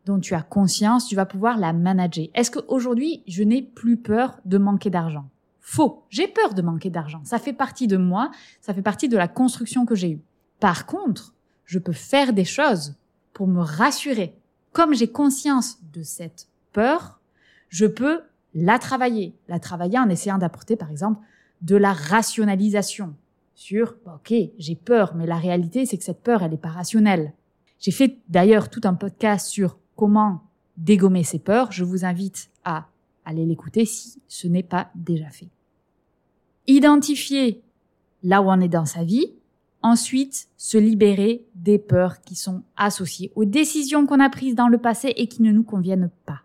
dont 0.05 0.20
tu 0.20 0.34
as 0.34 0.41
conscience, 0.41 1.08
tu 1.08 1.15
vas 1.15 1.25
pouvoir 1.25 1.58
la 1.58 1.74
manager. 1.74 2.27
Est-ce 2.34 2.51
qu'aujourd'hui, 2.51 3.24
je 3.27 3.43
n'ai 3.43 3.62
plus 3.62 3.98
peur 3.98 4.39
de 4.46 4.58
manquer 4.58 4.89
d'argent? 4.89 5.31
Faux. 5.62 6.03
J'ai 6.10 6.27
peur 6.27 6.53
de 6.53 6.62
manquer 6.62 6.89
d'argent. 6.89 7.22
Ça 7.24 7.39
fait 7.39 7.53
partie 7.53 7.88
de 7.88 7.98
moi, 7.98 8.32
ça 8.62 8.74
fait 8.74 8.82
partie 8.82 9.08
de 9.08 9.18
la 9.18 9.27
construction 9.27 9.86
que 9.86 9.96
j'ai 9.96 10.12
eue. 10.12 10.22
Par 10.60 10.86
contre, 10.86 11.34
je 11.65 11.80
peux 11.80 11.94
faire 11.94 12.34
des 12.34 12.46
choses 12.46 12.96
pour 13.34 13.48
me 13.48 13.62
rassurer. 13.62 14.36
Comme 14.74 14.94
j'ai 14.94 15.08
conscience 15.08 15.77
de 15.94 16.03
cette 16.03 16.48
peur, 16.74 17.20
je 17.70 17.86
peux 17.86 18.22
la 18.53 18.80
travailler. 18.80 19.36
La 19.48 19.60
travailler 19.60 20.00
en 20.00 20.10
essayant 20.10 20.38
d'apporter, 20.38 20.75
par 20.75 20.91
exemple, 20.91 21.22
de 21.62 21.75
la 21.75 21.94
rationalisation 21.94 23.15
sur, 23.56 23.96
bah, 24.06 24.20
ok, 24.20 24.34
j'ai 24.58 24.75
peur, 24.75 25.13
mais 25.15 25.27
la 25.27 25.38
réalité, 25.38 25.86
c'est 25.86 25.98
que 25.98 26.03
cette 26.03 26.24
peur, 26.24 26.41
elle 26.41 26.51
n'est 26.51 26.58
pas 26.58 26.70
rationnelle. 26.70 27.34
J'ai 27.80 27.91
fait 27.91 28.18
d'ailleurs 28.30 28.70
tout 28.70 28.82
un 28.84 28.96
podcast 28.96 29.48
sur 29.48 29.77
comment 29.96 30.44
dégommer 30.77 31.24
ses 31.24 31.39
peurs. 31.39 31.72
Je 31.72 31.84
vous 31.84 32.06
invite 32.06 32.50
à 32.63 32.88
aller 33.25 33.46
l'écouter 33.46 33.86
si 33.86 34.22
ce 34.28 34.48
n'est 34.48 34.63
pas 34.63 34.90
déjà 34.96 35.30
fait. 35.30 35.50
Identifier 36.68 37.62
là 38.24 38.42
où 38.42 38.50
on 38.50 38.60
est 38.60 38.68
dans 38.68 38.86
sa 38.86 39.04
vie, 39.04 39.34
Ensuite, 39.84 40.48
se 40.58 40.78
libérer 40.78 41.44
des 41.56 41.80
peurs 41.80 42.22
qui 42.22 42.36
sont 42.36 42.63
associées 42.78 43.32
aux 43.36 43.46
décisions 43.46 44.06
qu'on 44.06 44.20
a 44.20 44.30
prises 44.30 44.54
dans 44.54 44.68
le 44.68 44.78
passé 44.78 45.13
et 45.18 45.28
qui 45.28 45.42
ne 45.42 45.51
nous 45.51 45.63
conviennent 45.63 46.12
pas. 46.25 46.42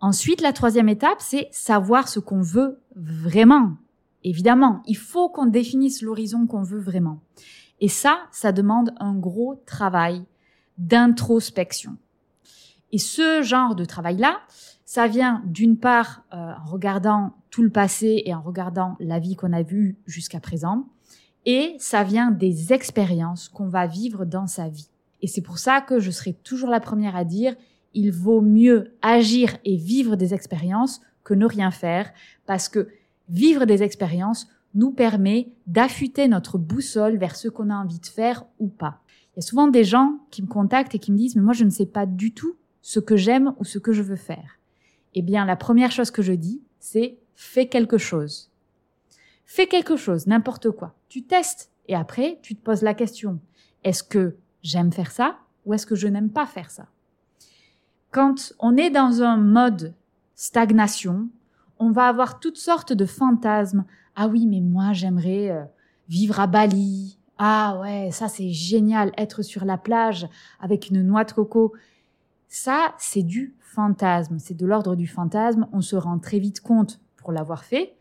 Ensuite, 0.00 0.40
la 0.40 0.52
troisième 0.52 0.88
étape, 0.88 1.20
c'est 1.20 1.48
savoir 1.52 2.08
ce 2.08 2.18
qu'on 2.18 2.40
veut 2.40 2.80
vraiment. 2.96 3.76
Évidemment, 4.24 4.82
il 4.86 4.96
faut 4.96 5.28
qu'on 5.28 5.46
définisse 5.46 6.02
l'horizon 6.02 6.46
qu'on 6.46 6.64
veut 6.64 6.80
vraiment. 6.80 7.20
Et 7.80 7.88
ça, 7.88 8.18
ça 8.32 8.50
demande 8.50 8.92
un 8.98 9.14
gros 9.14 9.62
travail 9.64 10.24
d'introspection. 10.78 11.96
Et 12.90 12.98
ce 12.98 13.42
genre 13.42 13.76
de 13.76 13.84
travail-là, 13.84 14.40
ça 14.88 15.06
vient 15.06 15.42
d'une 15.44 15.76
part 15.76 16.24
euh, 16.32 16.36
en 16.36 16.64
regardant 16.64 17.34
tout 17.50 17.62
le 17.62 17.68
passé 17.68 18.22
et 18.24 18.34
en 18.34 18.40
regardant 18.40 18.96
la 19.00 19.18
vie 19.18 19.36
qu'on 19.36 19.52
a 19.52 19.60
vue 19.60 19.98
jusqu'à 20.06 20.40
présent, 20.40 20.88
et 21.44 21.76
ça 21.78 22.04
vient 22.04 22.30
des 22.30 22.72
expériences 22.72 23.50
qu'on 23.50 23.68
va 23.68 23.86
vivre 23.86 24.24
dans 24.24 24.46
sa 24.46 24.70
vie. 24.70 24.88
Et 25.20 25.26
c'est 25.26 25.42
pour 25.42 25.58
ça 25.58 25.82
que 25.82 26.00
je 26.00 26.10
serai 26.10 26.32
toujours 26.32 26.70
la 26.70 26.80
première 26.80 27.16
à 27.16 27.24
dire, 27.24 27.54
il 27.92 28.10
vaut 28.12 28.40
mieux 28.40 28.94
agir 29.02 29.58
et 29.66 29.76
vivre 29.76 30.16
des 30.16 30.32
expériences 30.32 31.02
que 31.22 31.34
ne 31.34 31.44
rien 31.44 31.70
faire, 31.70 32.10
parce 32.46 32.70
que 32.70 32.88
vivre 33.28 33.66
des 33.66 33.82
expériences 33.82 34.48
nous 34.74 34.92
permet 34.92 35.52
d'affûter 35.66 36.28
notre 36.28 36.56
boussole 36.56 37.18
vers 37.18 37.36
ce 37.36 37.48
qu'on 37.48 37.68
a 37.68 37.76
envie 37.76 38.00
de 38.00 38.06
faire 38.06 38.46
ou 38.58 38.68
pas. 38.68 39.02
Il 39.34 39.36
y 39.36 39.38
a 39.40 39.42
souvent 39.42 39.68
des 39.68 39.84
gens 39.84 40.18
qui 40.30 40.40
me 40.40 40.48
contactent 40.48 40.94
et 40.94 40.98
qui 40.98 41.12
me 41.12 41.18
disent, 41.18 41.36
mais 41.36 41.42
moi 41.42 41.52
je 41.52 41.64
ne 41.64 41.70
sais 41.70 41.84
pas 41.84 42.06
du 42.06 42.32
tout 42.32 42.56
ce 42.80 43.00
que 43.00 43.18
j'aime 43.18 43.52
ou 43.58 43.64
ce 43.64 43.78
que 43.78 43.92
je 43.92 44.00
veux 44.00 44.16
faire. 44.16 44.57
Eh 45.18 45.22
bien, 45.22 45.44
la 45.44 45.56
première 45.56 45.90
chose 45.90 46.12
que 46.12 46.22
je 46.22 46.32
dis, 46.32 46.62
c'est 46.78 47.18
fais 47.34 47.66
quelque 47.66 47.98
chose. 47.98 48.52
Fais 49.44 49.66
quelque 49.66 49.96
chose, 49.96 50.28
n'importe 50.28 50.70
quoi. 50.70 50.94
Tu 51.08 51.24
testes 51.24 51.72
et 51.88 51.96
après, 51.96 52.38
tu 52.40 52.54
te 52.54 52.62
poses 52.62 52.82
la 52.82 52.94
question, 52.94 53.40
est-ce 53.82 54.04
que 54.04 54.36
j'aime 54.62 54.92
faire 54.92 55.10
ça 55.10 55.38
ou 55.66 55.74
est-ce 55.74 55.86
que 55.86 55.96
je 55.96 56.06
n'aime 56.06 56.30
pas 56.30 56.46
faire 56.46 56.70
ça? 56.70 56.86
Quand 58.12 58.52
on 58.60 58.76
est 58.76 58.90
dans 58.90 59.20
un 59.20 59.38
mode 59.38 59.92
stagnation, 60.36 61.28
on 61.80 61.90
va 61.90 62.06
avoir 62.06 62.38
toutes 62.38 62.56
sortes 62.56 62.92
de 62.92 63.04
fantasmes. 63.04 63.86
Ah 64.14 64.28
oui, 64.28 64.46
mais 64.46 64.60
moi 64.60 64.92
j'aimerais 64.92 65.50
euh, 65.50 65.64
vivre 66.08 66.38
à 66.38 66.46
Bali. 66.46 67.18
Ah 67.38 67.80
ouais, 67.80 68.10
ça 68.12 68.28
c'est 68.28 68.52
génial, 68.52 69.10
être 69.18 69.42
sur 69.42 69.64
la 69.64 69.78
plage 69.78 70.28
avec 70.60 70.90
une 70.90 71.02
noix 71.02 71.24
de 71.24 71.32
coco. 71.32 71.72
Ça, 72.46 72.94
c'est 72.98 73.24
du 73.24 73.56
c'est 74.38 74.56
de 74.56 74.66
l'ordre 74.66 74.96
du 74.96 75.06
fantasme. 75.06 75.66
On 75.72 75.80
se 75.80 75.96
rend 75.96 76.18
très 76.18 76.38
vite 76.38 76.60
compte 76.60 77.00
pour 77.16 77.32
l'avoir 77.32 77.64
fait 77.64 77.94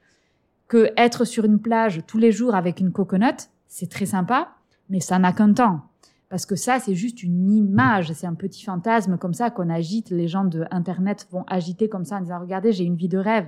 que 0.68 0.92
être 0.98 1.26
sur 1.26 1.46
une 1.46 1.60
plage 1.60 2.02
tous 2.08 2.18
les 2.18 2.32
jours 2.32 2.56
avec 2.56 2.80
une 2.80 2.92
coconut, 2.92 3.50
c'est 3.68 3.90
très 3.90 4.06
sympa, 4.06 4.50
mais 4.90 5.00
ça 5.00 5.20
n'a 5.20 5.32
qu'un 5.32 5.54
temps. 5.54 5.82
Parce 6.30 6.46
que 6.46 6.56
ça, 6.56 6.80
c'est 6.80 6.96
juste 6.96 7.24
une 7.24 7.50
image, 7.50 8.12
c'est 8.12 8.28
un 8.28 8.34
petit 8.34 8.64
fantasme 8.64 9.18
comme 9.18 9.34
ça 9.34 9.50
qu'on 9.50 9.70
agite. 9.70 10.10
Les 10.10 10.28
gens 10.28 10.44
de 10.44 10.66
Internet 10.72 11.28
vont 11.32 11.46
agiter 11.48 11.88
comme 11.88 12.04
ça 12.04 12.18
en 12.18 12.22
disant, 12.22 12.40
regardez, 12.40 12.74
j'ai 12.74 12.84
une 12.84 12.98
vie 12.98 13.08
de 13.08 13.18
rêve. 13.18 13.48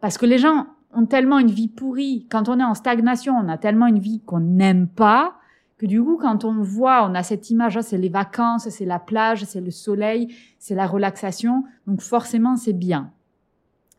Parce 0.00 0.16
que 0.16 0.24
les 0.24 0.38
gens 0.38 0.66
ont 0.94 1.04
tellement 1.04 1.38
une 1.38 1.50
vie 1.50 1.68
pourrie. 1.68 2.26
Quand 2.30 2.48
on 2.48 2.58
est 2.58 2.64
en 2.64 2.74
stagnation, 2.74 3.34
on 3.36 3.48
a 3.48 3.58
tellement 3.58 3.86
une 3.86 3.98
vie 3.98 4.22
qu'on 4.24 4.40
n'aime 4.40 4.88
pas 4.88 5.34
que 5.76 5.86
du 5.86 6.02
coup, 6.02 6.16
quand 6.20 6.44
on 6.44 6.62
voit, 6.62 7.08
on 7.08 7.14
a 7.14 7.22
cette 7.22 7.50
image, 7.50 7.80
c'est 7.80 7.98
les 7.98 8.08
vacances, 8.08 8.68
c'est 8.68 8.84
la 8.84 8.98
plage, 8.98 9.44
c'est 9.44 9.60
le 9.60 9.70
soleil, 9.70 10.34
c'est 10.58 10.74
la 10.74 10.86
relaxation. 10.86 11.64
Donc 11.86 12.00
forcément, 12.00 12.56
c'est 12.56 12.72
bien. 12.72 13.12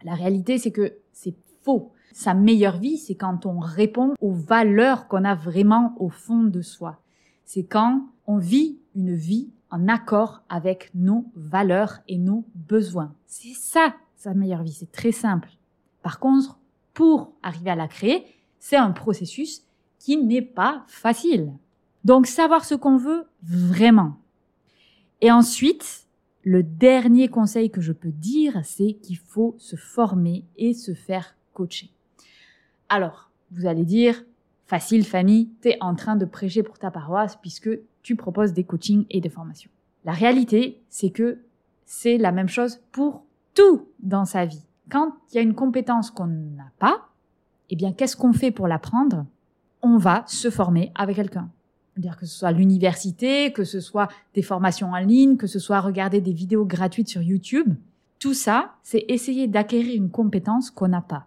La 0.04 0.14
réalité, 0.14 0.58
c'est 0.58 0.72
que 0.72 0.94
c'est 1.12 1.36
faux. 1.64 1.92
Sa 2.14 2.34
meilleure 2.34 2.78
vie, 2.78 2.98
c'est 2.98 3.16
quand 3.16 3.46
on 3.46 3.60
répond 3.60 4.14
aux 4.22 4.32
valeurs 4.32 5.08
qu'on 5.08 5.26
a 5.26 5.36
vraiment 5.36 5.96
au 6.00 6.10
fond 6.10 6.44
de 6.44 6.62
soi. 6.62 7.02
C'est 7.44 7.66
quand 7.66 8.08
on 8.26 8.38
vit 8.38 8.80
une 8.96 9.14
vie 9.14 9.50
en 9.70 9.88
accord 9.90 10.44
avec 10.48 10.92
nos 10.96 11.26
valeurs 11.36 12.00
et 12.08 12.18
nos 12.18 12.46
besoins. 12.56 13.14
C'est 13.26 13.54
ça, 13.54 13.94
sa 14.16 14.34
meilleure 14.34 14.64
vie. 14.64 14.72
C'est 14.72 14.92
très 14.92 15.12
simple. 15.12 15.50
Par 16.02 16.20
contre, 16.20 16.58
pour 16.94 17.34
arriver 17.44 17.72
à 17.72 17.76
la 17.76 17.88
créer, 17.88 18.26
c'est 18.60 18.78
un 18.78 18.92
processus 18.92 19.64
qui 20.00 20.18
n'est 20.18 20.42
pas 20.42 20.84
facile. 20.88 21.52
Donc, 22.06 22.28
savoir 22.28 22.64
ce 22.64 22.76
qu'on 22.76 22.98
veut 22.98 23.26
vraiment. 23.44 24.18
Et 25.22 25.32
ensuite, 25.32 26.06
le 26.44 26.62
dernier 26.62 27.28
conseil 27.28 27.72
que 27.72 27.82
je 27.82 27.92
peux 27.92 28.12
dire, 28.12 28.60
c'est 28.64 28.94
qu'il 28.94 29.18
faut 29.18 29.56
se 29.58 29.76
former 29.76 30.46
et 30.56 30.76
se 30.76 30.94
faire 30.94 31.36
coacher. 31.54 31.90
Alors, 32.90 33.32
vous 33.52 33.66
allez 33.66 33.86
dire, 33.86 34.24
facile 34.68 35.04
famille, 35.04 35.50
tu 35.64 35.70
es 35.70 35.78
en 35.82 35.96
train 35.96 36.16
de 36.16 36.26
prêcher 36.26 36.62
pour 36.62 36.78
ta 36.78 36.92
paroisse 36.92 37.38
puisque 37.38 37.72
tu 38.04 38.16
proposes 38.16 38.54
des 38.54 38.64
coachings 38.64 39.08
et 39.10 39.20
des 39.20 39.30
formations. 39.30 39.72
La 40.04 40.12
réalité, 40.12 40.80
c'est 40.90 41.10
que 41.10 41.40
c'est 41.86 42.20
la 42.20 42.32
même 42.32 42.50
chose 42.50 42.82
pour 42.92 43.24
tout 43.56 43.88
dans 44.00 44.26
sa 44.26 44.46
vie. 44.46 44.62
Quand 44.92 45.16
il 45.32 45.36
y 45.36 45.40
a 45.40 45.42
une 45.42 45.56
compétence 45.56 46.12
qu'on 46.12 46.28
n'a 46.28 46.72
pas, 46.78 47.10
eh 47.72 47.76
bien, 47.76 47.94
qu'est-ce 47.94 48.16
qu'on 48.16 48.34
fait 48.34 48.52
pour 48.52 48.68
l'apprendre 48.68 49.26
On 49.82 49.98
va 49.98 50.24
se 50.28 50.52
former 50.52 50.92
avec 50.94 51.16
quelqu'un. 51.16 51.50
Dire 51.98 52.18
que 52.18 52.26
ce 52.26 52.38
soit 52.38 52.52
l'université, 52.52 53.54
que 53.54 53.64
ce 53.64 53.80
soit 53.80 54.10
des 54.34 54.42
formations 54.42 54.92
en 54.92 54.98
ligne, 54.98 55.38
que 55.38 55.48
ce 55.48 55.60
soit 55.60 55.80
regarder 55.80 56.20
des 56.20 56.34
vidéos 56.34 56.66
gratuites 56.66 57.08
sur 57.08 57.22
YouTube. 57.22 57.74
Tout 58.20 58.34
ça, 58.34 58.74
c'est 58.84 59.06
essayer 59.08 59.48
d'acquérir 59.48 59.96
une 59.96 60.10
compétence 60.10 60.70
qu'on 60.72 60.90
n'a 60.90 61.02
pas. 61.02 61.26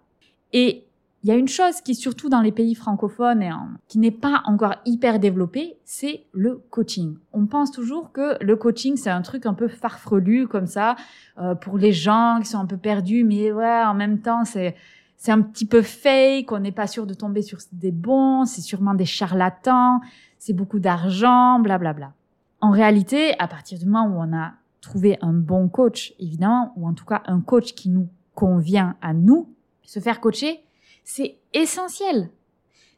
Et 0.53 0.85
il 1.25 1.31
y 1.31 1.33
a 1.33 1.37
une 1.37 1.49
chose 1.49 1.81
qui, 1.81 1.95
surtout 1.95 2.29
dans 2.29 2.41
les 2.41 2.53
pays 2.53 2.75
francophones, 2.75 3.43
et 3.43 3.51
qui 3.89 3.99
n'est 3.99 4.11
pas 4.11 4.43
encore 4.45 4.77
hyper 4.85 5.19
développée, 5.19 5.77
c'est 5.85 6.23
le 6.33 6.63
coaching. 6.71 7.17
On 7.33 7.47
pense 7.47 7.73
toujours 7.73 8.13
que 8.13 8.43
le 8.43 8.57
coaching, 8.57 8.97
c'est 8.97 9.11
un 9.11 9.23
truc 9.23 9.45
un 9.47 9.55
peu 9.55 9.69
farfrelu 9.69 10.47
comme 10.47 10.67
ça, 10.67 10.97
euh, 11.39 11.55
pour 11.55 11.77
les 11.77 11.93
gens 11.93 12.39
qui 12.41 12.49
sont 12.49 12.59
un 12.59 12.67
peu 12.67 12.77
perdus, 12.77 13.25
mais 13.25 13.51
ouais, 13.53 13.83
en 13.85 13.95
même 13.95 14.21
temps, 14.21 14.45
c'est 14.45 14.77
c'est 15.21 15.33
un 15.33 15.43
petit 15.43 15.67
peu 15.67 15.83
fake, 15.83 16.53
on 16.53 16.61
n'est 16.61 16.71
pas 16.71 16.87
sûr 16.87 17.05
de 17.05 17.13
tomber 17.13 17.43
sur 17.43 17.59
des 17.73 17.91
bons, 17.91 18.45
c'est 18.45 18.61
sûrement 18.61 18.95
des 18.95 19.05
charlatans, 19.05 20.01
c'est 20.39 20.53
beaucoup 20.53 20.79
d'argent, 20.79 21.61
blablabla. 21.61 22.13
En 22.61 22.71
réalité, 22.71 23.39
à 23.39 23.49
partir 23.49 23.79
du 23.79 23.87
moment 23.87 24.07
où 24.07 24.21
on 24.21 24.37
a 24.37 24.55
trouvé 24.81 25.19
un 25.21 25.33
bon 25.33 25.69
coach, 25.69 26.15
évidemment, 26.19 26.73
ou 26.77 26.87
en 26.87 26.95
tout 26.95 27.05
cas 27.05 27.23
un 27.27 27.41
coach 27.41 27.75
qui 27.75 27.89
nous 27.89 28.09
convient 28.35 28.97
à 29.01 29.13
nous, 29.13 29.53
se 29.83 30.01
faire 30.01 30.21
coacher, 30.21 30.61
c'est 31.05 31.39
essentiel. 31.55 32.31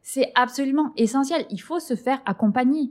C'est 0.03 0.33
absolument 0.35 0.93
essentiel. 0.97 1.47
Il 1.51 1.61
faut 1.61 1.79
se 1.79 1.95
faire 1.95 2.21
accompagner. 2.27 2.91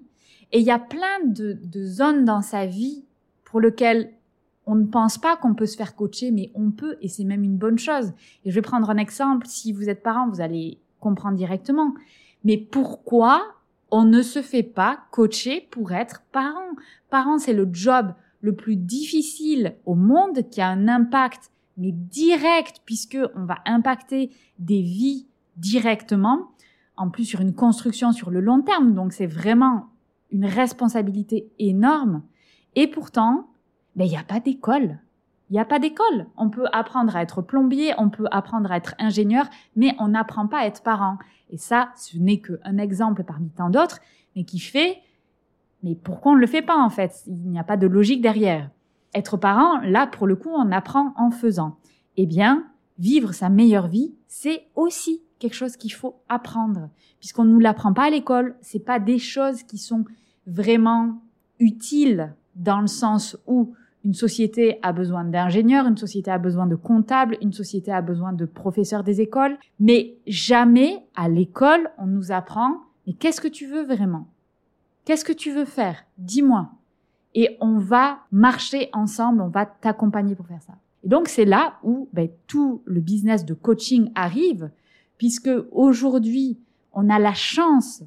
Et 0.52 0.60
il 0.60 0.66
y 0.66 0.72
a 0.72 0.80
plein 0.80 1.20
de, 1.26 1.60
zones 1.86 2.26
dans 2.26 2.42
sa 2.42 2.66
vie 2.66 3.04
pour 3.44 3.60
lesquelles 3.60 4.14
on 4.66 4.76
ne 4.76 4.86
pense 4.86 5.18
pas 5.18 5.36
qu'on 5.36 5.56
peut 5.56 5.66
se 5.66 5.76
faire 5.76 5.96
coacher, 5.96 6.32
mais 6.32 6.52
on 6.54 6.72
peut, 6.72 6.98
et 7.02 7.08
c'est 7.08 7.24
même 7.24 7.44
une 7.44 7.58
bonne 7.58 7.80
chose. 7.80 8.14
Et 8.46 8.52
je 8.52 8.56
vais 8.56 8.62
prendre 8.62 8.90
un 8.90 8.98
exemple. 8.98 9.48
Si 9.48 9.74
vous 9.74 9.90
êtes 9.90 10.04
parent, 10.04 10.30
vous 10.30 10.42
allez 10.42 10.80
comprendre 11.00 11.36
directement. 11.36 11.94
Mais 12.44 12.58
pourquoi 12.58 13.42
on 13.92 14.06
ne 14.06 14.22
se 14.22 14.42
fait 14.42 14.64
pas 14.64 15.00
coacher 15.12 15.68
pour 15.72 15.92
être 15.92 16.22
parent. 16.32 16.76
Parent, 17.10 17.38
c'est 17.38 17.54
le 17.54 17.68
job 17.72 18.14
le 18.42 18.56
plus 18.56 18.76
difficile 18.76 19.76
au 19.86 19.96
monde 19.96 20.50
qui 20.50 20.62
a 20.62 20.68
un 20.68 20.88
impact 20.88 21.52
mais 21.78 21.92
direct 21.94 22.82
puisque 22.86 23.18
on 23.36 23.46
va 23.46 23.60
impacter 23.66 24.32
des 24.60 24.82
vies 24.82 25.28
directement. 25.58 26.52
En 26.98 27.10
plus 27.10 27.26
sur 27.26 27.40
une 27.40 27.56
construction 27.56 28.12
sur 28.12 28.32
le 28.32 28.42
long 28.42 28.62
terme 28.62 28.94
donc 28.94 29.14
c'est 29.14 29.26
vraiment 29.26 29.88
une 30.32 30.46
responsabilité 30.46 31.50
énorme. 31.58 32.24
Et 32.76 32.88
pourtant 32.88 33.48
ben 33.96 34.06
il 34.06 34.12
n'y 34.12 34.18
a 34.18 34.24
pas 34.24 34.40
d'école 34.40 35.00
il 35.50 35.54
n'y 35.54 35.60
a 35.60 35.66
pas 35.66 35.80
d'école. 35.80 36.28
On 36.38 36.50
peut 36.50 36.68
apprendre 36.72 37.16
à 37.16 37.22
être 37.22 37.42
plombier, 37.42 37.94
on 37.98 38.10
peut 38.10 38.28
apprendre 38.32 38.72
à 38.72 38.78
être 38.78 38.96
ingénieur, 39.00 39.46
mais 39.76 39.96
on 40.00 40.10
n'apprend 40.10 40.48
pas 40.48 40.60
à 40.60 40.66
être 40.66 40.84
parent. 40.84 41.18
Et 41.50 41.58
ça, 41.58 41.90
ce 41.96 42.18
n'est 42.18 42.40
qu'un 42.40 42.78
exemple 42.78 43.24
parmi 43.24 43.50
tant 43.50 43.70
d'autres, 43.70 44.00
mais 44.36 44.44
qui 44.44 44.60
fait, 44.60 45.00
mais 45.84 45.96
pourquoi 45.96 46.34
on 46.34 46.36
ne 46.36 46.42
le 46.42 46.48
fait 46.48 46.62
pas 46.62 46.78
en 46.78 46.90
fait? 46.90 47.24
Il 47.28 47.50
n'y 47.50 47.60
a 47.60 47.64
pas 47.64 47.78
de 47.78 47.88
logique 47.88 48.22
derrière. 48.22 48.70
Être 49.16 49.38
parent, 49.38 49.80
là, 49.82 50.06
pour 50.06 50.28
le 50.28 50.36
coup, 50.36 50.50
on 50.50 50.72
apprend 50.72 51.14
en 51.18 51.32
faisant. 51.32 51.78
Eh 52.18 52.28
bien, 52.28 52.66
vivre 53.00 53.34
sa 53.34 53.50
meilleure 53.50 53.88
vie, 53.88 54.14
c'est 54.28 54.68
aussi 54.76 55.22
quelque 55.40 55.56
chose 55.56 55.78
qu'il 55.78 55.94
faut 55.94 56.22
apprendre, 56.28 56.90
puisqu'on 57.20 57.46
ne 57.46 57.52
nous 57.52 57.60
l'apprend 57.60 57.94
pas 57.94 58.06
à 58.06 58.10
l'école. 58.10 58.56
C'est 58.62 58.86
pas 58.86 59.00
des 59.00 59.18
choses 59.18 59.64
qui 59.64 59.78
sont 59.78 60.06
vraiment 60.46 61.22
utiles 61.60 62.36
dans 62.56 62.82
le 62.82 62.88
sens 62.88 63.38
où 63.48 63.74
une 64.10 64.16
société 64.16 64.80
a 64.82 64.92
besoin 64.92 65.24
d'ingénieurs, 65.24 65.86
une 65.86 65.96
société 65.96 66.32
a 66.32 66.40
besoin 66.40 66.66
de 66.66 66.74
comptables, 66.74 67.38
une 67.44 67.54
société 67.54 67.92
a 67.92 68.02
besoin 68.02 68.34
de 68.34 68.46
professeurs 68.46 69.04
des 69.04 69.22
écoles, 69.22 69.56
mais 69.80 70.16
jamais 70.26 71.06
à 71.16 71.30
l'école 71.30 71.92
on 72.00 72.08
nous 72.08 72.32
apprend 72.32 72.80
mais 73.06 73.14
qu'est-ce 73.14 73.40
que 73.40 73.48
tu 73.48 73.68
veux 73.68 73.84
vraiment? 73.84 74.28
Qu'est-ce 75.06 75.24
que 75.24 75.34
tu 75.34 75.52
veux 75.52 75.66
faire? 75.66 76.06
Dis-moi. 76.18 76.72
Et 77.36 77.56
on 77.62 77.78
va 77.78 78.20
marcher 78.32 78.90
ensemble, 78.94 79.42
on 79.42 79.48
va 79.48 79.68
t'accompagner 79.68 80.34
pour 80.34 80.48
faire 80.48 80.64
ça. 80.64 80.74
Et 81.04 81.08
donc 81.08 81.28
c'est 81.28 81.46
là 81.46 81.76
où 81.84 82.10
ben, 82.12 82.30
tout 82.48 82.82
le 82.86 83.02
business 83.02 83.46
de 83.46 83.54
coaching 83.54 84.12
arrive, 84.16 84.72
puisque 85.20 85.52
aujourd'hui 85.72 86.58
on 86.94 87.12
a 87.12 87.20
la 87.20 87.36
chance 87.36 88.04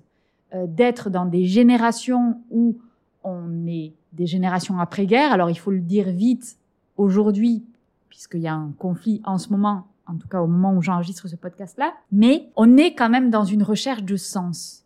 euh, 0.52 0.66
d'être 0.66 1.10
dans 1.10 1.26
des 1.26 1.44
générations 1.44 2.40
où 2.50 2.76
on 3.22 3.68
est 3.68 3.94
des 4.12 4.26
générations 4.26 4.78
après-guerre. 4.78 5.32
Alors 5.32 5.50
il 5.50 5.58
faut 5.58 5.70
le 5.70 5.80
dire 5.80 6.10
vite 6.10 6.56
aujourd'hui, 6.96 7.64
puisqu'il 8.08 8.40
y 8.40 8.48
a 8.48 8.54
un 8.54 8.72
conflit 8.78 9.20
en 9.24 9.38
ce 9.38 9.50
moment, 9.50 9.86
en 10.06 10.16
tout 10.16 10.28
cas 10.28 10.40
au 10.40 10.46
moment 10.46 10.74
où 10.74 10.82
j'enregistre 10.82 11.28
ce 11.28 11.36
podcast-là, 11.36 11.92
mais 12.10 12.50
on 12.56 12.76
est 12.76 12.94
quand 12.94 13.08
même 13.08 13.30
dans 13.30 13.44
une 13.44 13.62
recherche 13.62 14.02
de 14.02 14.16
sens, 14.16 14.84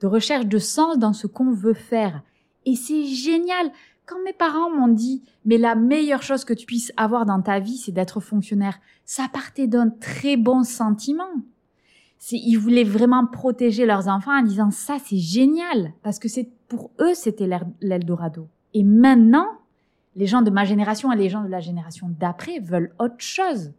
de 0.00 0.06
recherche 0.06 0.46
de 0.46 0.58
sens 0.58 0.98
dans 0.98 1.12
ce 1.12 1.26
qu'on 1.26 1.52
veut 1.52 1.74
faire. 1.74 2.22
Et 2.64 2.74
c'est 2.74 3.04
génial. 3.06 3.70
Quand 4.04 4.22
mes 4.24 4.32
parents 4.32 4.70
m'ont 4.70 4.92
dit, 4.92 5.24
mais 5.44 5.58
la 5.58 5.74
meilleure 5.74 6.22
chose 6.22 6.44
que 6.44 6.54
tu 6.54 6.64
puisses 6.64 6.92
avoir 6.96 7.26
dans 7.26 7.42
ta 7.42 7.58
vie, 7.58 7.76
c'est 7.76 7.92
d'être 7.92 8.20
fonctionnaire, 8.20 8.78
ça 9.04 9.26
partait 9.32 9.66
d'un 9.66 9.88
très 9.88 10.36
bon 10.36 10.62
sentiment 10.62 11.30
ils 12.32 12.56
voulaient 12.56 12.84
vraiment 12.84 13.26
protéger 13.26 13.86
leurs 13.86 14.08
enfants 14.08 14.36
en 14.36 14.42
disant 14.42 14.70
ça 14.70 14.96
c'est 15.04 15.18
génial 15.18 15.92
parce 16.02 16.18
que 16.18 16.28
c'est 16.28 16.48
pour 16.68 16.90
eux 17.00 17.14
c'était 17.14 17.48
l'Eldorado. 17.80 18.48
Et 18.76 18.84
maintenant, 18.84 19.48
les 20.16 20.26
gens 20.26 20.42
de 20.42 20.50
ma 20.50 20.66
génération 20.66 21.10
et 21.10 21.16
les 21.16 21.30
gens 21.30 21.42
de 21.42 21.48
la 21.48 21.60
génération 21.60 22.10
d'après 22.20 22.58
veulent 22.58 22.92
autre 22.98 23.20
chose. 23.20 23.72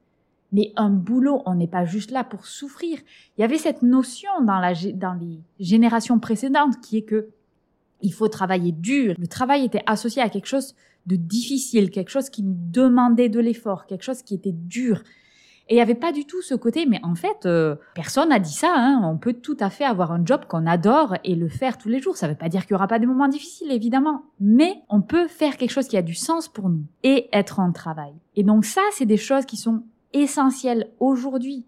Mais 0.51 0.73
un 0.75 0.89
boulot, 0.89 1.43
on 1.45 1.53
n'est 1.53 1.67
pas 1.67 1.85
juste 1.85 2.09
là 2.09 2.23
pour 2.23 2.47
souffrir. 2.47 2.97
Il 3.37 3.41
y 3.41 3.43
avait 3.43 3.59
cette 3.59 3.83
notion 3.83 4.31
dans, 4.41 4.59
dans 4.95 5.13
les 5.13 5.39
générations 5.59 6.17
précédentes 6.17 6.81
qui 6.81 6.97
est 6.97 7.03
que 7.03 7.29
il 8.01 8.11
faut 8.11 8.27
travailler 8.27 8.71
dur. 8.71 9.13
Le 9.19 9.27
travail 9.27 9.65
était 9.65 9.83
associé 9.85 10.23
à 10.23 10.29
quelque 10.29 10.47
chose 10.47 10.73
de 11.05 11.15
difficile, 11.15 11.91
quelque 11.91 12.09
chose 12.09 12.31
qui 12.31 12.41
nous 12.41 12.57
demandait 12.57 13.29
de 13.29 13.39
l'effort, 13.39 13.85
quelque 13.85 14.03
chose 14.03 14.23
qui 14.23 14.33
était 14.33 14.51
dur. 14.51 15.03
Et 15.69 15.73
il 15.73 15.75
n'y 15.75 15.81
avait 15.81 15.95
pas 15.95 16.13
du 16.13 16.25
tout 16.25 16.41
ce 16.41 16.55
côté, 16.55 16.85
mais 16.85 16.99
en 17.03 17.15
fait, 17.15 17.45
euh, 17.45 17.75
personne 17.93 18.29
n'a 18.29 18.39
dit 18.39 18.53
ça. 18.53 18.73
Hein. 18.73 19.01
On 19.03 19.17
peut 19.17 19.33
tout 19.33 19.57
à 19.59 19.69
fait 19.69 19.83
avoir 19.83 20.13
un 20.13 20.25
job 20.25 20.45
qu'on 20.47 20.65
adore 20.65 21.15
et 21.25 21.35
le 21.35 21.49
faire 21.49 21.77
tous 21.77 21.89
les 21.89 21.99
jours. 21.99 22.15
Ça 22.15 22.27
ne 22.27 22.31
veut 22.31 22.37
pas 22.37 22.47
dire 22.47 22.65
qu'il 22.65 22.73
n'y 22.73 22.77
aura 22.77 22.87
pas 22.87 22.99
des 22.99 23.05
moments 23.05 23.27
difficiles, 23.27 23.71
évidemment. 23.71 24.23
Mais 24.39 24.81
on 24.89 25.01
peut 25.01 25.27
faire 25.27 25.57
quelque 25.57 25.71
chose 25.71 25.87
qui 25.87 25.97
a 25.97 26.01
du 26.01 26.15
sens 26.15 26.47
pour 26.47 26.69
nous 26.69 26.85
et 27.03 27.27
être 27.33 27.59
en 27.59 27.73
travail. 27.73 28.13
Et 28.35 28.43
donc 28.43 28.63
ça, 28.63 28.81
c'est 28.93 29.05
des 29.05 29.17
choses 29.17 29.45
qui 29.45 29.57
sont 29.57 29.83
essentielles 30.13 30.89
aujourd'hui 30.99 31.65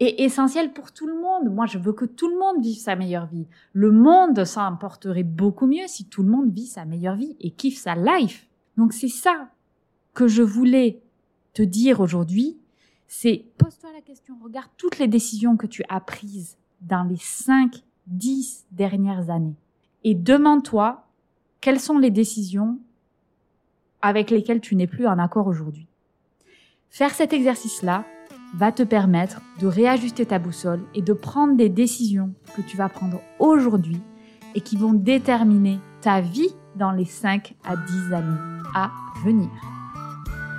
et 0.00 0.24
essentielles 0.24 0.72
pour 0.72 0.92
tout 0.92 1.06
le 1.06 1.20
monde. 1.20 1.52
Moi, 1.52 1.66
je 1.66 1.78
veux 1.78 1.92
que 1.92 2.04
tout 2.04 2.28
le 2.28 2.38
monde 2.38 2.62
vive 2.62 2.78
sa 2.78 2.96
meilleure 2.96 3.26
vie. 3.26 3.46
Le 3.72 3.90
monde 3.90 4.44
s'en 4.44 4.76
porterait 4.76 5.22
beaucoup 5.22 5.66
mieux 5.66 5.86
si 5.86 6.06
tout 6.06 6.22
le 6.22 6.30
monde 6.30 6.52
vit 6.52 6.66
sa 6.66 6.84
meilleure 6.84 7.16
vie 7.16 7.36
et 7.40 7.50
kiffe 7.50 7.78
sa 7.78 7.94
life. 7.94 8.48
Donc 8.76 8.92
c'est 8.92 9.08
ça 9.08 9.48
que 10.14 10.28
je 10.28 10.42
voulais 10.42 11.00
te 11.54 11.62
dire 11.62 12.00
aujourd'hui 12.00 12.57
c'est 13.08 13.46
pose-toi 13.56 13.90
la 13.92 14.02
question, 14.02 14.36
regarde 14.42 14.68
toutes 14.76 14.98
les 14.98 15.08
décisions 15.08 15.56
que 15.56 15.66
tu 15.66 15.82
as 15.88 16.00
prises 16.00 16.56
dans 16.82 17.04
les 17.04 17.16
5, 17.16 17.82
10 18.06 18.66
dernières 18.70 19.30
années 19.30 19.56
et 20.04 20.14
demande-toi 20.14 21.06
quelles 21.60 21.80
sont 21.80 21.98
les 21.98 22.10
décisions 22.10 22.78
avec 24.02 24.30
lesquelles 24.30 24.60
tu 24.60 24.76
n'es 24.76 24.86
plus 24.86 25.06
en 25.06 25.18
accord 25.18 25.46
aujourd'hui. 25.46 25.88
Faire 26.90 27.14
cet 27.14 27.32
exercice-là 27.32 28.04
va 28.54 28.72
te 28.72 28.82
permettre 28.82 29.40
de 29.60 29.66
réajuster 29.66 30.26
ta 30.26 30.38
boussole 30.38 30.84
et 30.94 31.02
de 31.02 31.12
prendre 31.12 31.56
des 31.56 31.68
décisions 31.68 32.32
que 32.54 32.62
tu 32.62 32.76
vas 32.76 32.88
prendre 32.88 33.20
aujourd'hui 33.38 34.00
et 34.54 34.60
qui 34.60 34.76
vont 34.76 34.92
déterminer 34.92 35.78
ta 36.00 36.20
vie 36.20 36.54
dans 36.76 36.92
les 36.92 37.04
5 37.04 37.54
à 37.64 37.76
10 37.76 38.12
années 38.12 38.62
à 38.74 38.90
venir. 39.24 39.77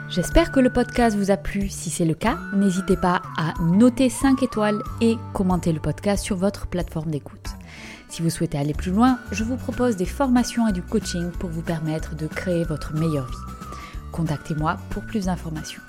J'espère 0.09 0.51
que 0.51 0.59
le 0.59 0.71
podcast 0.71 1.15
vous 1.15 1.29
a 1.29 1.37
plu. 1.37 1.69
Si 1.69 1.91
c'est 1.91 2.05
le 2.05 2.15
cas, 2.15 2.39
n'hésitez 2.55 2.97
pas 2.97 3.21
à 3.37 3.53
noter 3.61 4.09
5 4.09 4.41
étoiles 4.41 4.81
et 5.01 5.17
commenter 5.35 5.71
le 5.71 5.79
podcast 5.79 6.25
sur 6.25 6.35
votre 6.35 6.65
plateforme 6.65 7.11
d'écoute. 7.11 7.49
Si 8.09 8.23
vous 8.23 8.31
souhaitez 8.31 8.57
aller 8.57 8.73
plus 8.73 8.91
loin, 8.91 9.19
je 9.31 9.43
vous 9.43 9.55
propose 9.55 9.97
des 9.97 10.07
formations 10.07 10.67
et 10.67 10.73
du 10.73 10.81
coaching 10.81 11.29
pour 11.29 11.51
vous 11.51 11.61
permettre 11.61 12.15
de 12.15 12.25
créer 12.25 12.63
votre 12.63 12.95
meilleure 12.95 13.27
vie. 13.27 13.53
Contactez-moi 14.11 14.77
pour 14.89 15.03
plus 15.03 15.25
d'informations. 15.25 15.81